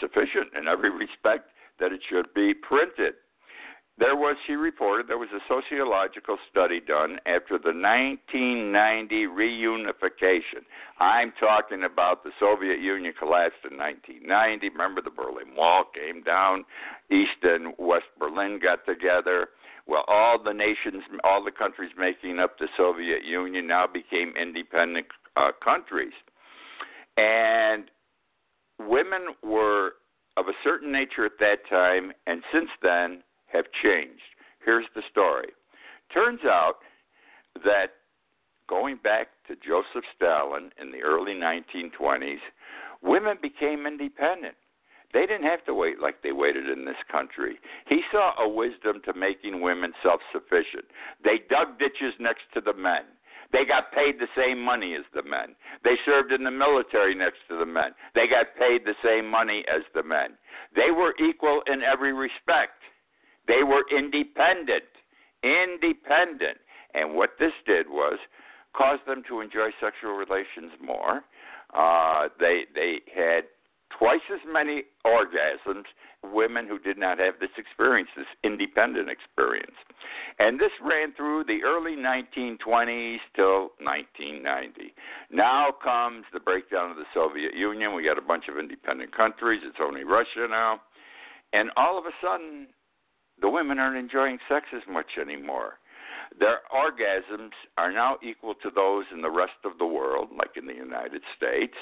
sufficient 0.00 0.52
in 0.58 0.68
every 0.68 0.90
respect 0.90 1.50
that 1.80 1.92
it 1.92 2.00
should 2.08 2.32
be 2.34 2.52
printed. 2.54 3.14
There 3.98 4.16
was, 4.16 4.36
she 4.46 4.54
reported, 4.54 5.06
there 5.06 5.18
was 5.18 5.28
a 5.34 5.40
sociological 5.46 6.38
study 6.50 6.80
done 6.80 7.18
after 7.26 7.58
the 7.58 7.76
1990 7.76 9.26
reunification. 9.26 10.64
I'm 10.98 11.32
talking 11.38 11.84
about 11.84 12.24
the 12.24 12.30
Soviet 12.40 12.80
Union 12.80 13.12
collapsed 13.18 13.64
in 13.70 13.76
1990. 13.76 14.70
Remember, 14.70 15.02
the 15.02 15.10
Berlin 15.10 15.54
Wall 15.54 15.84
came 15.94 16.22
down, 16.22 16.64
East 17.10 17.42
and 17.42 17.74
West 17.78 18.06
Berlin 18.18 18.58
got 18.62 18.86
together. 18.86 19.50
Well, 19.86 20.04
all 20.08 20.42
the 20.42 20.54
nations, 20.54 21.02
all 21.22 21.44
the 21.44 21.50
countries 21.50 21.90
making 21.98 22.38
up 22.38 22.58
the 22.58 22.68
Soviet 22.76 23.24
Union 23.24 23.66
now 23.66 23.86
became 23.86 24.32
independent 24.40 25.06
uh, 25.36 25.50
countries. 25.62 26.14
And 27.18 27.90
women 28.78 29.34
were 29.42 29.92
of 30.38 30.48
a 30.48 30.52
certain 30.64 30.90
nature 30.90 31.26
at 31.26 31.38
that 31.40 31.68
time, 31.68 32.12
and 32.26 32.42
since 32.50 32.70
then, 32.82 33.22
have 33.52 33.66
changed. 33.82 34.22
Here's 34.64 34.86
the 34.94 35.02
story. 35.10 35.48
Turns 36.12 36.40
out 36.44 36.76
that 37.64 37.92
going 38.68 38.98
back 39.02 39.28
to 39.48 39.54
Joseph 39.56 40.04
Stalin 40.16 40.70
in 40.80 40.90
the 40.92 41.02
early 41.02 41.34
1920s, 41.34 42.40
women 43.02 43.36
became 43.40 43.86
independent. 43.86 44.54
They 45.12 45.26
didn't 45.26 45.44
have 45.44 45.64
to 45.66 45.74
wait 45.74 46.00
like 46.00 46.22
they 46.22 46.32
waited 46.32 46.70
in 46.70 46.86
this 46.86 46.96
country. 47.10 47.58
He 47.86 48.00
saw 48.10 48.32
a 48.38 48.48
wisdom 48.48 49.02
to 49.04 49.12
making 49.12 49.60
women 49.60 49.92
self 50.02 50.20
sufficient. 50.32 50.86
They 51.22 51.40
dug 51.50 51.78
ditches 51.78 52.14
next 52.18 52.48
to 52.54 52.62
the 52.62 52.72
men. 52.72 53.04
They 53.52 53.66
got 53.66 53.92
paid 53.92 54.18
the 54.18 54.32
same 54.34 54.58
money 54.58 54.94
as 54.94 55.04
the 55.12 55.22
men. 55.22 55.54
They 55.84 55.96
served 56.06 56.32
in 56.32 56.42
the 56.42 56.50
military 56.50 57.14
next 57.14 57.40
to 57.48 57.58
the 57.58 57.66
men. 57.66 57.92
They 58.14 58.26
got 58.26 58.56
paid 58.58 58.86
the 58.86 58.96
same 59.04 59.28
money 59.28 59.62
as 59.68 59.82
the 59.94 60.02
men. 60.02 60.38
They 60.74 60.90
were 60.90 61.14
equal 61.20 61.60
in 61.66 61.82
every 61.82 62.14
respect. 62.14 62.80
They 63.48 63.62
were 63.62 63.84
independent, 63.90 64.84
independent. 65.42 66.58
And 66.94 67.14
what 67.14 67.30
this 67.38 67.52
did 67.66 67.88
was 67.88 68.18
cause 68.76 68.98
them 69.06 69.22
to 69.28 69.40
enjoy 69.40 69.70
sexual 69.80 70.12
relations 70.12 70.72
more. 70.80 71.22
Uh, 71.74 72.28
they 72.38 72.64
they 72.74 73.00
had 73.14 73.44
twice 73.98 74.20
as 74.32 74.40
many 74.50 74.84
orgasms 75.06 75.84
women 76.22 76.68
who 76.68 76.78
did 76.78 76.98
not 76.98 77.18
have 77.18 77.34
this 77.40 77.50
experience, 77.58 78.08
this 78.16 78.26
independent 78.44 79.08
experience. 79.10 79.76
And 80.38 80.58
this 80.58 80.70
ran 80.82 81.12
through 81.14 81.44
the 81.44 81.62
early 81.64 81.96
1920s 81.96 83.18
till 83.34 83.70
1990. 83.80 84.94
Now 85.30 85.70
comes 85.82 86.24
the 86.32 86.40
breakdown 86.40 86.90
of 86.90 86.96
the 86.96 87.06
Soviet 87.12 87.54
Union. 87.54 87.94
We 87.94 88.04
got 88.04 88.18
a 88.18 88.22
bunch 88.22 88.44
of 88.48 88.58
independent 88.58 89.16
countries. 89.16 89.62
It's 89.64 89.78
only 89.82 90.04
Russia 90.04 90.46
now. 90.48 90.80
And 91.52 91.70
all 91.76 91.98
of 91.98 92.04
a 92.06 92.14
sudden, 92.22 92.68
the 93.42 93.50
women 93.50 93.78
aren't 93.78 93.96
enjoying 93.96 94.38
sex 94.48 94.66
as 94.74 94.82
much 94.88 95.18
anymore. 95.20 95.74
Their 96.38 96.60
orgasms 96.74 97.50
are 97.76 97.92
now 97.92 98.16
equal 98.22 98.54
to 98.62 98.70
those 98.74 99.04
in 99.12 99.20
the 99.20 99.30
rest 99.30 99.60
of 99.64 99.72
the 99.78 99.84
world, 99.84 100.30
like 100.36 100.56
in 100.56 100.66
the 100.66 100.74
United 100.74 101.20
States, 101.36 101.74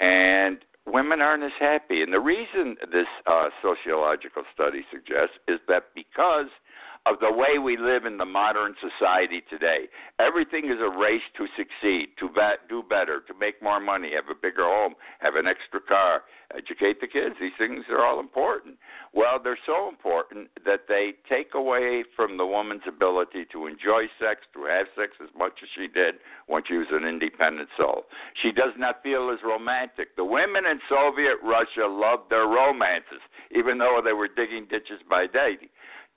and 0.00 0.58
women 0.86 1.20
aren't 1.22 1.44
as 1.44 1.56
happy. 1.58 2.02
And 2.02 2.12
the 2.12 2.20
reason 2.20 2.76
this 2.92 3.06
uh, 3.26 3.48
sociological 3.62 4.42
study 4.52 4.84
suggests 4.92 5.36
is 5.48 5.60
that 5.68 5.84
because 5.94 6.48
of 7.06 7.20
the 7.20 7.30
way 7.30 7.58
we 7.62 7.76
live 7.76 8.04
in 8.04 8.18
the 8.18 8.24
modern 8.24 8.74
society 8.82 9.40
today. 9.48 9.86
Everything 10.18 10.66
is 10.66 10.80
a 10.80 10.90
race 10.90 11.22
to 11.36 11.46
succeed, 11.56 12.08
to 12.18 12.28
do 12.68 12.82
better, 12.82 13.20
to 13.28 13.34
make 13.38 13.62
more 13.62 13.78
money, 13.78 14.10
have 14.14 14.28
a 14.28 14.34
bigger 14.34 14.64
home, 14.64 14.94
have 15.20 15.36
an 15.36 15.46
extra 15.46 15.80
car, 15.80 16.24
educate 16.56 17.00
the 17.00 17.06
kids. 17.06 17.36
These 17.40 17.52
things 17.58 17.84
are 17.90 18.04
all 18.04 18.18
important. 18.18 18.76
Well, 19.14 19.38
they're 19.42 19.58
so 19.64 19.88
important 19.88 20.50
that 20.64 20.88
they 20.88 21.14
take 21.28 21.54
away 21.54 22.04
from 22.16 22.36
the 22.36 22.46
woman's 22.46 22.82
ability 22.88 23.46
to 23.52 23.66
enjoy 23.66 24.10
sex, 24.18 24.40
to 24.54 24.64
have 24.64 24.86
sex 24.98 25.12
as 25.22 25.30
much 25.38 25.62
as 25.62 25.68
she 25.76 25.86
did 25.86 26.16
when 26.48 26.62
she 26.66 26.74
was 26.74 26.88
an 26.90 27.06
independent 27.06 27.68
soul. 27.78 28.06
She 28.42 28.50
does 28.50 28.74
not 28.76 29.02
feel 29.04 29.30
as 29.30 29.38
romantic. 29.46 30.16
The 30.16 30.24
women 30.24 30.66
in 30.66 30.80
Soviet 30.88 31.38
Russia 31.42 31.86
loved 31.86 32.30
their 32.30 32.46
romances, 32.46 33.22
even 33.54 33.78
though 33.78 34.00
they 34.04 34.12
were 34.12 34.28
digging 34.28 34.66
ditches 34.68 35.00
by 35.08 35.26
day. 35.26 35.54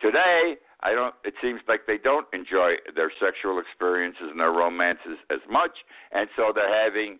Today, 0.02 0.56
I 0.82 0.94
don't. 0.94 1.14
It 1.24 1.34
seems 1.42 1.60
like 1.68 1.82
they 1.88 1.98
don't 1.98 2.28
enjoy 2.34 2.76
their 2.96 3.12
sexual 3.20 3.60
experiences 3.60 4.30
and 4.32 4.40
their 4.40 4.52
romances 4.52 5.18
as 5.30 5.40
much, 5.50 5.72
and 6.12 6.30
so 6.36 6.52
they're 6.54 6.84
having 6.84 7.20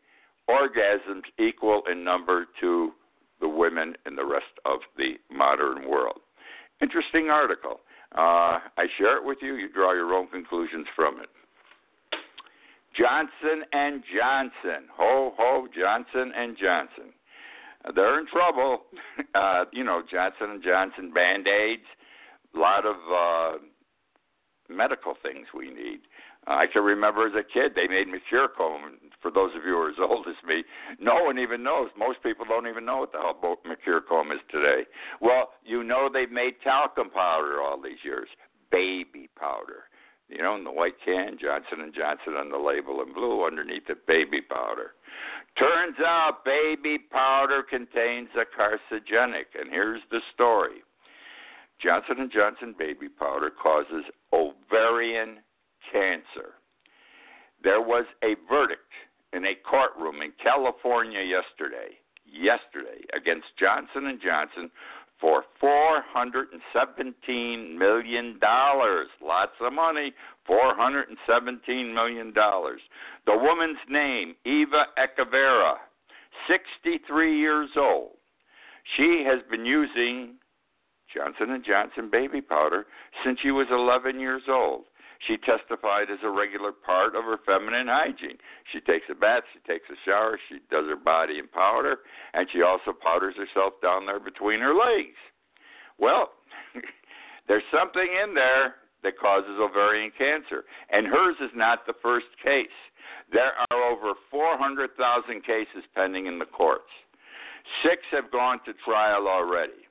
orgasms 0.50 1.24
equal 1.38 1.84
in 1.92 2.04
number 2.04 2.48
to 2.62 2.92
the 3.42 3.48
women 3.48 3.96
in 4.06 4.16
the 4.16 4.26
rest 4.26 4.54
of 4.66 4.80
the 4.98 5.14
modern 5.30 5.90
world. 5.90 6.20
Interesting 6.82 7.30
article. 7.30 7.82
Uh, 8.16 8.60
I 8.78 8.88
share 8.98 9.18
it 9.18 9.26
with 9.26 9.40
you. 9.42 9.56
You 9.56 9.70
draw 9.72 9.94
your 9.94 10.14
own 10.14 10.28
conclusions 10.28 10.88
from 10.96 11.20
it. 11.20 11.30
Johnson 12.98 13.64
and 13.72 14.04
Johnson, 14.18 14.88
ho 14.92 15.34
ho, 15.38 15.68
Johnson 15.78 16.32
and 16.36 16.58
Johnson. 16.58 17.14
They're 17.96 18.20
in 18.20 18.28
trouble. 18.28 18.84
Uh, 19.36 19.66
you 19.72 19.84
know, 19.84 20.02
Johnson 20.12 20.50
and 20.50 20.64
Johnson 20.64 21.14
band 21.14 21.48
aids 21.48 21.86
a 22.56 22.60
lot 22.60 22.86
of 22.86 22.96
uh, 22.96 23.58
medical 24.70 25.16
things 25.22 25.48
we 25.54 25.70
need. 25.70 26.00
I 26.48 26.66
can 26.72 26.84
remember 26.84 27.28
as 27.28 27.34
a 27.34 27.44
kid 27.44 27.74
they 27.76 27.88
made 27.88 28.08
Mercurochrome. 28.08 28.98
For 29.22 29.30
those 29.32 29.52
of 29.56 29.66
you 29.66 29.72
who 29.72 29.78
are 29.78 29.90
as 29.90 29.96
old 30.00 30.26
as 30.28 30.36
me, 30.48 30.64
no 31.00 31.24
one 31.24 31.38
even 31.38 31.64
knows. 31.64 31.90
Most 31.98 32.24
people 32.24 32.46
don't 32.48 32.68
even 32.68 32.86
know 32.86 33.00
what 33.00 33.12
the 33.12 33.20
hell 33.20 33.38
Mercurochrome 33.66 34.34
is 34.34 34.42
today. 34.50 34.84
Well, 35.22 35.50
you 35.64 35.84
know 35.84 36.10
they've 36.12 36.32
made 36.32 36.56
talcum 36.64 37.10
powder 37.10 37.62
all 37.62 37.82
these 37.82 38.00
years, 38.04 38.30
baby 38.72 39.30
powder. 39.38 39.90
You 40.30 40.44
know, 40.44 40.56
in 40.56 40.64
the 40.64 40.72
white 40.72 40.94
can, 41.04 41.38
Johnson 41.42 41.82
and 41.82 41.94
Johnson 41.94 42.36
on 42.36 42.52
the 42.52 42.58
label, 42.58 43.02
and 43.02 43.16
blue 43.16 43.46
underneath 43.46 43.90
it, 43.90 44.06
baby 44.06 44.42
powder. 44.42 44.94
Turns 45.58 45.98
out 46.06 46.46
baby 46.46 47.00
powder 47.12 47.64
contains 47.68 48.30
a 48.36 48.46
carcinogenic, 48.46 49.58
and 49.60 49.72
here's 49.72 50.02
the 50.12 50.20
story. 50.34 50.84
Johnson 51.82 52.30
& 52.32 52.34
Johnson 52.34 52.76
baby 52.78 53.10
powder 53.10 53.50
causes 53.50 54.04
ovarian 54.34 55.38
cancer. 55.92 56.56
There 57.64 57.82
was 57.82 58.06
a 58.24 58.36
verdict 58.50 58.92
in 59.34 59.46
a 59.46 59.56
courtroom 59.70 60.22
in 60.22 60.32
California 60.42 61.22
yesterday, 61.22 61.98
yesterday 62.26 63.04
against 63.16 63.48
Johnson 63.58 64.20
& 64.22 64.24
Johnson 64.24 64.72
for 65.20 65.44
417 65.60 67.78
million 67.78 68.40
dollars. 68.40 69.10
Lots 69.22 69.52
of 69.60 69.74
money, 69.74 70.14
417 70.48 71.94
million 71.94 72.34
dollars. 72.34 72.80
The 73.26 73.38
woman's 73.38 73.78
name, 73.90 74.36
Eva 74.46 74.86
Echeverria, 74.98 75.76
63 76.48 77.38
years 77.38 77.72
old. 77.78 78.12
She 78.96 79.26
has 79.28 79.42
been 79.52 79.66
using 79.66 80.36
Johnson 81.14 81.52
and 81.52 81.66
Johnson 81.66 82.10
baby 82.12 82.42
powder 82.42 82.86
since 83.24 83.40
she 83.42 83.52
was 83.52 83.68
11 83.72 84.20
years 84.20 84.44
old. 84.48 84.86
She 85.28 85.36
testified 85.36 86.10
as 86.10 86.20
a 86.24 86.30
regular 86.30 86.72
part 86.72 87.16
of 87.16 87.26
her 87.26 87.40
feminine 87.46 87.88
hygiene. 87.88 88.38
She 88.72 88.80
takes 88.80 89.06
a 89.12 89.16
bath, 89.16 89.44
she 89.52 89.60
takes 89.68 89.90
a 89.90 89.98
shower, 90.06 90.40
she 90.48 90.60
does 90.72 90.86
her 90.88 90.96
body 90.96 91.40
in 91.40 91.48
powder, 91.48 91.98
and 92.34 92.48
she 92.54 92.62
also 92.62 92.94
powders 92.94 93.36
herself 93.36 93.74
down 93.82 94.06
there 94.06 94.20
between 94.20 94.62
her 94.62 94.74
legs. 94.74 95.20
Well, 95.98 96.30
there's 97.48 97.68
something 97.72 98.08
in 98.24 98.34
there 98.34 98.76
that 99.04 99.20
causes 99.20 99.60
ovarian 99.60 100.12
cancer, 100.18 100.64
and 100.90 101.08
hers 101.08 101.36
is 101.42 101.52
not 101.54 101.86
the 101.86 102.00
first 102.02 102.28
case. 102.44 102.68
There 103.32 103.52
are 103.72 103.92
over 103.92 104.14
400,000 104.32 105.44
cases 105.44 105.84
pending 105.96 106.28
in 106.28 106.40
the 106.40 106.46
courts. 106.46 106.92
Six 107.84 108.02
have 108.12 108.32
gone 108.32 108.60
to 108.66 108.74
trial 108.86 109.28
already. 109.28 109.89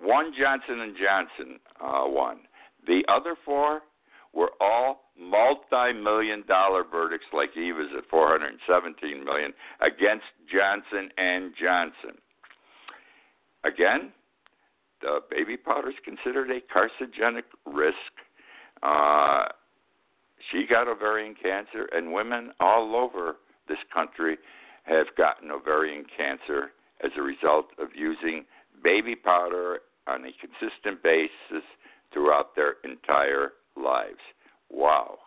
One 0.00 0.32
Johnson 0.38 0.80
and 0.80 0.96
Johnson 0.96 1.60
uh, 1.80 2.04
won. 2.06 2.40
The 2.86 3.02
other 3.08 3.36
four 3.44 3.80
were 4.32 4.50
all 4.60 5.10
multi-million 5.18 6.44
dollar 6.46 6.84
verdicts 6.84 7.26
like 7.32 7.56
Eva's 7.56 7.90
at 7.96 8.04
417 8.10 9.24
million 9.24 9.52
against 9.80 10.24
Johnson 10.52 11.10
and 11.16 11.52
Johnson. 11.58 12.20
Again, 13.64 14.12
the 15.00 15.20
baby 15.30 15.56
powder 15.56 15.88
is 15.88 15.96
considered 16.04 16.50
a 16.50 16.60
carcinogenic 16.60 17.44
risk. 17.64 17.96
Uh, 18.82 19.46
she 20.52 20.66
got 20.68 20.86
ovarian 20.86 21.34
cancer, 21.34 21.88
and 21.92 22.12
women 22.12 22.52
all 22.60 22.94
over 22.94 23.36
this 23.68 23.78
country 23.92 24.36
have 24.84 25.06
gotten 25.16 25.50
ovarian 25.50 26.04
cancer 26.16 26.70
as 27.02 27.10
a 27.16 27.22
result 27.22 27.66
of 27.78 27.88
using 27.94 28.44
baby 28.82 29.14
powder 29.14 29.80
on 30.06 30.24
a 30.24 30.30
consistent 30.40 31.02
basis 31.02 31.64
throughout 32.12 32.54
their 32.54 32.76
entire 32.84 33.52
lives. 33.76 34.20
Wow. 34.70 35.18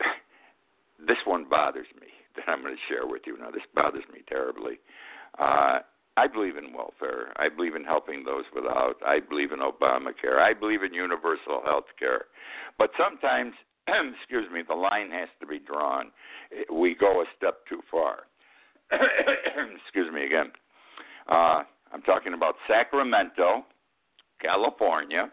this 1.06 1.18
one 1.24 1.46
bothers 1.48 1.86
me 2.00 2.08
that 2.36 2.48
I'm 2.48 2.62
going 2.62 2.74
to 2.74 2.80
share 2.88 3.06
with 3.06 3.22
you. 3.26 3.38
Now, 3.38 3.50
this 3.50 3.62
bothers 3.74 4.04
me 4.12 4.20
terribly. 4.28 4.78
Uh, 5.38 5.80
I 6.16 6.26
believe 6.26 6.56
in 6.56 6.72
welfare. 6.72 7.32
I 7.36 7.48
believe 7.48 7.74
in 7.74 7.84
helping 7.84 8.24
those 8.24 8.44
without. 8.54 8.96
I 9.06 9.20
believe 9.20 9.52
in 9.52 9.60
Obamacare. 9.60 10.38
I 10.38 10.52
believe 10.58 10.82
in 10.82 10.92
universal 10.92 11.62
health 11.64 11.86
care. 11.98 12.26
But 12.78 12.90
sometimes, 12.98 13.54
excuse 13.88 14.46
me, 14.52 14.62
the 14.66 14.74
line 14.74 15.10
has 15.10 15.28
to 15.40 15.46
be 15.46 15.58
drawn. 15.58 16.10
We 16.72 16.94
go 16.94 17.22
a 17.22 17.24
step 17.36 17.60
too 17.68 17.80
far. 17.90 18.24
excuse 19.84 20.12
me 20.12 20.24
again. 20.24 20.50
Uh, 21.28 21.62
I'm 21.92 22.02
talking 22.02 22.34
about 22.34 22.54
Sacramento, 22.68 23.64
California. 24.40 25.30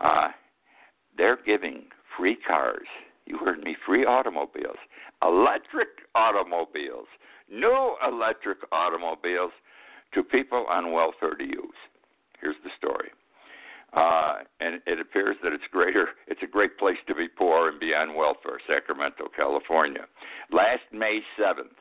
Uh, 0.00 0.28
they're 1.16 1.38
giving 1.44 1.84
free 2.16 2.36
cars. 2.46 2.86
You 3.26 3.38
heard 3.38 3.60
me, 3.60 3.76
free 3.84 4.04
automobiles, 4.04 4.76
electric 5.22 5.88
automobiles, 6.14 7.08
new 7.50 7.96
electric 8.06 8.58
automobiles 8.72 9.52
to 10.14 10.22
people 10.22 10.66
on 10.68 10.92
welfare 10.92 11.34
to 11.34 11.44
use. 11.44 11.78
Here's 12.40 12.56
the 12.62 12.70
story. 12.76 13.10
Uh, 13.92 14.44
and 14.60 14.80
it 14.86 15.00
appears 15.00 15.36
that 15.42 15.52
it's 15.52 15.64
greater. 15.72 16.08
It's 16.28 16.42
a 16.42 16.46
great 16.46 16.78
place 16.78 16.98
to 17.08 17.14
be 17.14 17.28
poor 17.28 17.68
and 17.68 17.80
be 17.80 17.94
on 17.94 18.14
welfare, 18.14 18.60
Sacramento, 18.68 19.28
California. 19.34 20.06
Last 20.52 20.82
May 20.92 21.20
7th, 21.40 21.74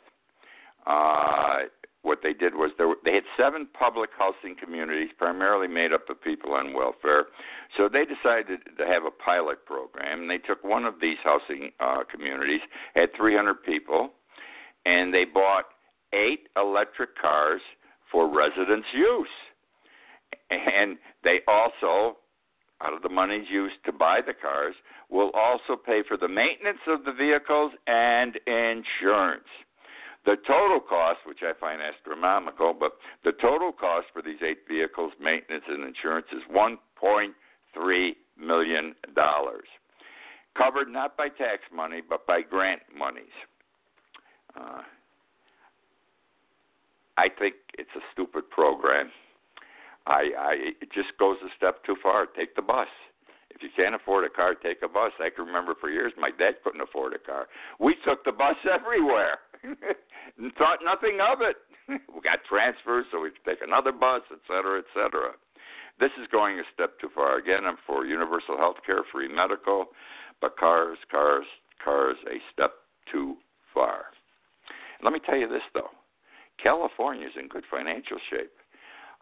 uh, 0.85 1.59
what 2.05 2.19
they 2.21 2.33
did 2.33 2.53
was 2.53 2.71
there, 2.77 2.93
they 3.03 3.15
had 3.15 3.23
seven 3.35 3.67
public 3.77 4.11
housing 4.17 4.55
communities, 4.55 5.09
primarily 5.17 5.67
made 5.67 5.91
up 5.91 6.07
of 6.09 6.21
people 6.21 6.53
on 6.53 6.73
welfare. 6.73 7.25
So 7.75 7.89
they 7.91 8.05
decided 8.05 8.59
to 8.77 8.85
have 8.85 9.03
a 9.05 9.11
pilot 9.11 9.65
program. 9.65 10.21
And 10.21 10.29
they 10.29 10.37
took 10.37 10.63
one 10.63 10.85
of 10.85 10.95
these 11.01 11.17
housing 11.23 11.71
uh, 11.79 12.03
communities, 12.09 12.61
had 12.93 13.09
300 13.17 13.55
people, 13.63 14.11
and 14.85 15.11
they 15.11 15.25
bought 15.25 15.65
eight 16.13 16.47
electric 16.55 17.17
cars 17.19 17.61
for 18.11 18.31
residents' 18.31 18.87
use. 18.93 19.27
And 20.51 20.97
they 21.23 21.39
also, 21.47 22.17
out 22.81 22.93
of 22.93 23.01
the 23.01 23.09
monies 23.09 23.47
used 23.49 23.83
to 23.85 23.91
buy 23.91 24.19
the 24.25 24.33
cars, 24.33 24.75
will 25.09 25.31
also 25.31 25.75
pay 25.75 26.03
for 26.07 26.17
the 26.17 26.27
maintenance 26.27 26.79
of 26.87 27.03
the 27.03 27.11
vehicles 27.11 27.71
and 27.87 28.37
insurance. 28.45 29.49
The 30.25 30.37
total 30.47 30.79
cost, 30.79 31.19
which 31.27 31.39
I 31.43 31.53
find 31.59 31.81
astronomical, 31.81 32.73
but 32.73 32.93
the 33.23 33.33
total 33.33 33.71
cost 33.71 34.07
for 34.11 34.23
these 34.23 34.39
eight 34.43 34.67
vehicles, 34.67 35.13
maintenance 35.21 35.63
and 35.67 35.83
insurance, 35.83 36.25
is 36.31 36.41
$1.3 36.51 38.11
million. 38.39 38.95
Covered 40.57 40.89
not 40.89 41.15
by 41.15 41.27
tax 41.29 41.61
money, 41.73 42.01
but 42.07 42.25
by 42.25 42.41
grant 42.41 42.81
monies. 42.97 43.35
Uh, 44.59 44.81
I 47.17 47.27
think 47.37 47.55
it's 47.77 47.89
a 47.95 48.01
stupid 48.11 48.49
program. 48.49 49.11
I, 50.07 50.29
I 50.37 50.53
it 50.81 50.91
just 50.93 51.17
goes 51.19 51.37
a 51.43 51.49
step 51.57 51.83
too 51.85 51.95
far. 52.01 52.25
Take 52.25 52.55
the 52.55 52.61
bus. 52.61 52.87
If 53.49 53.63
you 53.63 53.69
can't 53.75 53.95
afford 53.95 54.25
a 54.25 54.29
car, 54.29 54.53
take 54.53 54.81
a 54.83 54.87
bus. 54.87 55.11
I 55.19 55.29
can 55.29 55.45
remember 55.45 55.75
for 55.79 55.89
years 55.89 56.11
my 56.17 56.29
dad 56.37 56.55
couldn't 56.63 56.81
afford 56.81 57.13
a 57.13 57.19
car. 57.19 57.47
We 57.79 57.95
took 58.05 58.23
the 58.25 58.31
bus 58.31 58.55
everywhere 58.71 59.39
thought 60.57 60.79
nothing 60.83 61.19
of 61.21 61.41
it. 61.41 61.57
we 62.13 62.21
got 62.21 62.39
transfers, 62.49 63.05
so 63.11 63.21
we 63.21 63.29
could 63.31 63.45
take 63.45 63.61
another 63.65 63.91
bus, 63.91 64.21
et 64.31 64.39
cetera, 64.47 64.79
et 64.79 64.89
cetera. 64.93 65.33
This 65.99 66.11
is 66.19 66.27
going 66.31 66.59
a 66.59 66.63
step 66.73 66.99
too 66.99 67.09
far. 67.13 67.37
Again, 67.37 67.65
I'm 67.65 67.77
for 67.87 68.05
universal 68.05 68.57
health 68.57 68.77
care, 68.85 69.03
free 69.11 69.33
medical, 69.33 69.87
but 70.41 70.57
cars, 70.57 70.97
cars, 71.09 71.45
cars, 71.83 72.17
a 72.27 72.37
step 72.51 72.73
too 73.11 73.37
far. 73.73 74.05
Let 75.03 75.13
me 75.13 75.19
tell 75.25 75.37
you 75.37 75.47
this, 75.47 75.63
though. 75.73 75.91
California 76.61 77.27
is 77.27 77.33
in 77.39 77.47
good 77.47 77.63
financial 77.69 78.17
shape. 78.29 78.51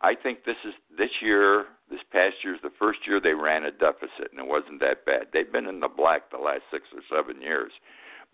I 0.02 0.15
think 0.15 0.43
this 0.45 0.60
is 0.65 0.74
this 0.97 1.10
year, 1.21 1.65
this 1.89 2.02
past 2.12 2.36
year 2.43 2.56
is 2.56 2.62
the 2.62 2.76
first 2.78 3.00
year 3.08 3.21
they 3.21 3.34
ran 3.34 3.63
a 3.63 3.71
deficit, 3.71 4.32
and 4.32 4.39
it 4.39 4.47
wasn't 4.47 4.80
that 4.82 5.06
bad. 5.06 5.28
They've 5.32 5.52
been 5.52 5.67
in 5.67 5.80
the 5.80 5.88
black 5.88 6.30
the 6.30 6.38
last 6.38 6.63
six 6.71 6.86
or 6.93 7.02
seven 7.10 7.41
years. 7.41 7.71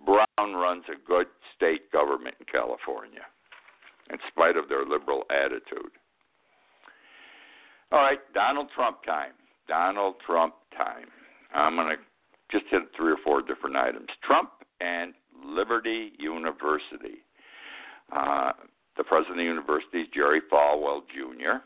Brown 0.06 0.54
runs 0.54 0.84
a 0.88 0.98
good 1.08 1.28
state 1.56 1.92
government 1.92 2.36
in 2.40 2.46
California, 2.46 3.26
in 4.10 4.18
spite 4.28 4.58
of 4.58 4.70
their 4.70 4.86
liberal 4.86 5.24
attitude. 5.30 5.92
All 7.92 8.00
right, 8.00 8.20
Donald 8.34 8.68
Trump 8.76 9.04
time. 9.04 9.34
Donald 9.68 10.16
Trump 10.26 10.56
time. 10.78 11.08
I'm 11.54 11.76
going 11.76 11.90
to 11.90 11.96
just 12.52 12.66
hit 12.72 12.84
three 12.96 13.12
or 13.12 13.18
four 13.24 13.42
different 13.42 13.76
items. 13.76 14.08
Trump 14.24 14.50
and 14.80 15.14
Liberty 15.44 16.14
University. 16.20 17.26
Uh, 18.12 18.52
the 18.98 19.04
president 19.04 19.32
of 19.32 19.38
the 19.38 19.44
university 19.44 20.02
is 20.02 20.08
Jerry 20.14 20.42
Falwell 20.52 21.02
Jr., 21.14 21.64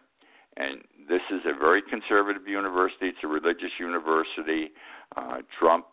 and 0.55 0.81
this 1.09 1.21
is 1.31 1.41
a 1.45 1.57
very 1.57 1.81
conservative 1.81 2.47
university. 2.47 3.07
It's 3.07 3.17
a 3.23 3.27
religious 3.27 3.71
university. 3.79 4.69
Uh, 5.15 5.37
Trump, 5.59 5.85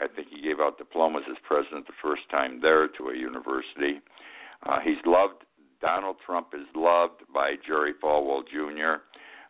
I 0.00 0.06
think 0.08 0.28
he 0.30 0.40
gave 0.40 0.60
out 0.60 0.78
diplomas 0.78 1.24
as 1.30 1.36
president 1.46 1.86
the 1.86 1.92
first 2.02 2.22
time 2.30 2.60
there 2.60 2.88
to 2.88 3.08
a 3.08 3.16
university. 3.16 4.00
Uh, 4.64 4.78
he's 4.80 4.98
loved. 5.04 5.44
Donald 5.80 6.16
Trump 6.24 6.48
is 6.54 6.66
loved 6.74 7.22
by 7.32 7.54
Jerry 7.66 7.92
Falwell 8.02 8.42
Jr. 8.46 9.02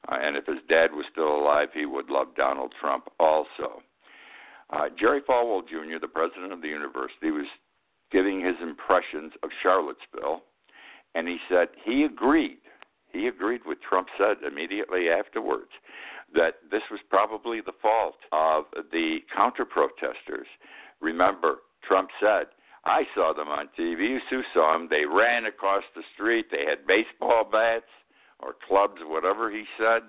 Uh, 0.08 0.18
and 0.20 0.36
if 0.36 0.46
his 0.46 0.58
dad 0.68 0.92
was 0.92 1.06
still 1.10 1.36
alive, 1.36 1.68
he 1.72 1.86
would 1.86 2.10
love 2.10 2.28
Donald 2.36 2.72
Trump 2.80 3.04
also. 3.18 3.82
Uh, 4.70 4.88
Jerry 4.98 5.22
Falwell 5.22 5.66
Jr., 5.66 5.98
the 6.00 6.08
president 6.08 6.52
of 6.52 6.60
the 6.60 6.68
university, 6.68 7.30
was 7.30 7.46
giving 8.12 8.44
his 8.44 8.56
impressions 8.62 9.32
of 9.42 9.50
Charlottesville 9.62 10.42
and 11.14 11.26
he 11.28 11.38
said 11.48 11.68
he 11.84 12.04
agreed. 12.04 12.58
He 13.12 13.26
agreed 13.26 13.62
with 13.66 13.78
Trump 13.80 14.08
said 14.18 14.36
immediately 14.46 15.08
afterwards 15.08 15.70
that 16.34 16.56
this 16.70 16.82
was 16.90 17.00
probably 17.08 17.60
the 17.60 17.72
fault 17.80 18.16
of 18.32 18.64
the 18.92 19.18
counter 19.34 19.64
protesters. 19.64 20.46
Remember, 21.00 21.56
Trump 21.86 22.10
said, 22.20 22.46
I 22.84 23.02
saw 23.14 23.32
them 23.32 23.48
on 23.48 23.68
TV. 23.78 24.18
You 24.30 24.42
saw 24.54 24.72
them. 24.72 24.88
They 24.90 25.04
ran 25.04 25.46
across 25.46 25.84
the 25.94 26.02
street. 26.14 26.46
They 26.50 26.64
had 26.68 26.86
baseball 26.86 27.48
bats 27.50 27.90
or 28.40 28.54
clubs, 28.66 29.00
whatever 29.04 29.50
he 29.50 29.64
said. 29.78 30.02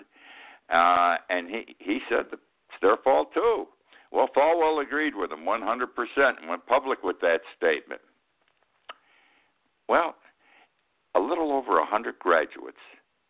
Uh, 0.74 1.18
and 1.30 1.50
he, 1.50 1.76
he 1.80 2.00
said 2.10 2.26
it's 2.32 2.42
their 2.82 2.98
fault 3.04 3.34
too. 3.34 3.66
Well, 4.12 4.30
Falwell 4.36 4.82
agreed 4.82 5.16
with 5.16 5.32
him 5.32 5.46
100% 5.46 5.88
and 6.40 6.50
went 6.50 6.66
public 6.66 7.04
with 7.04 7.20
that 7.22 7.42
statement. 7.58 8.02
Well, 9.88 10.16
a 11.16 11.20
little 11.20 11.52
over 11.52 11.78
a 11.78 11.82
100 11.82 12.20
graduates 12.20 12.78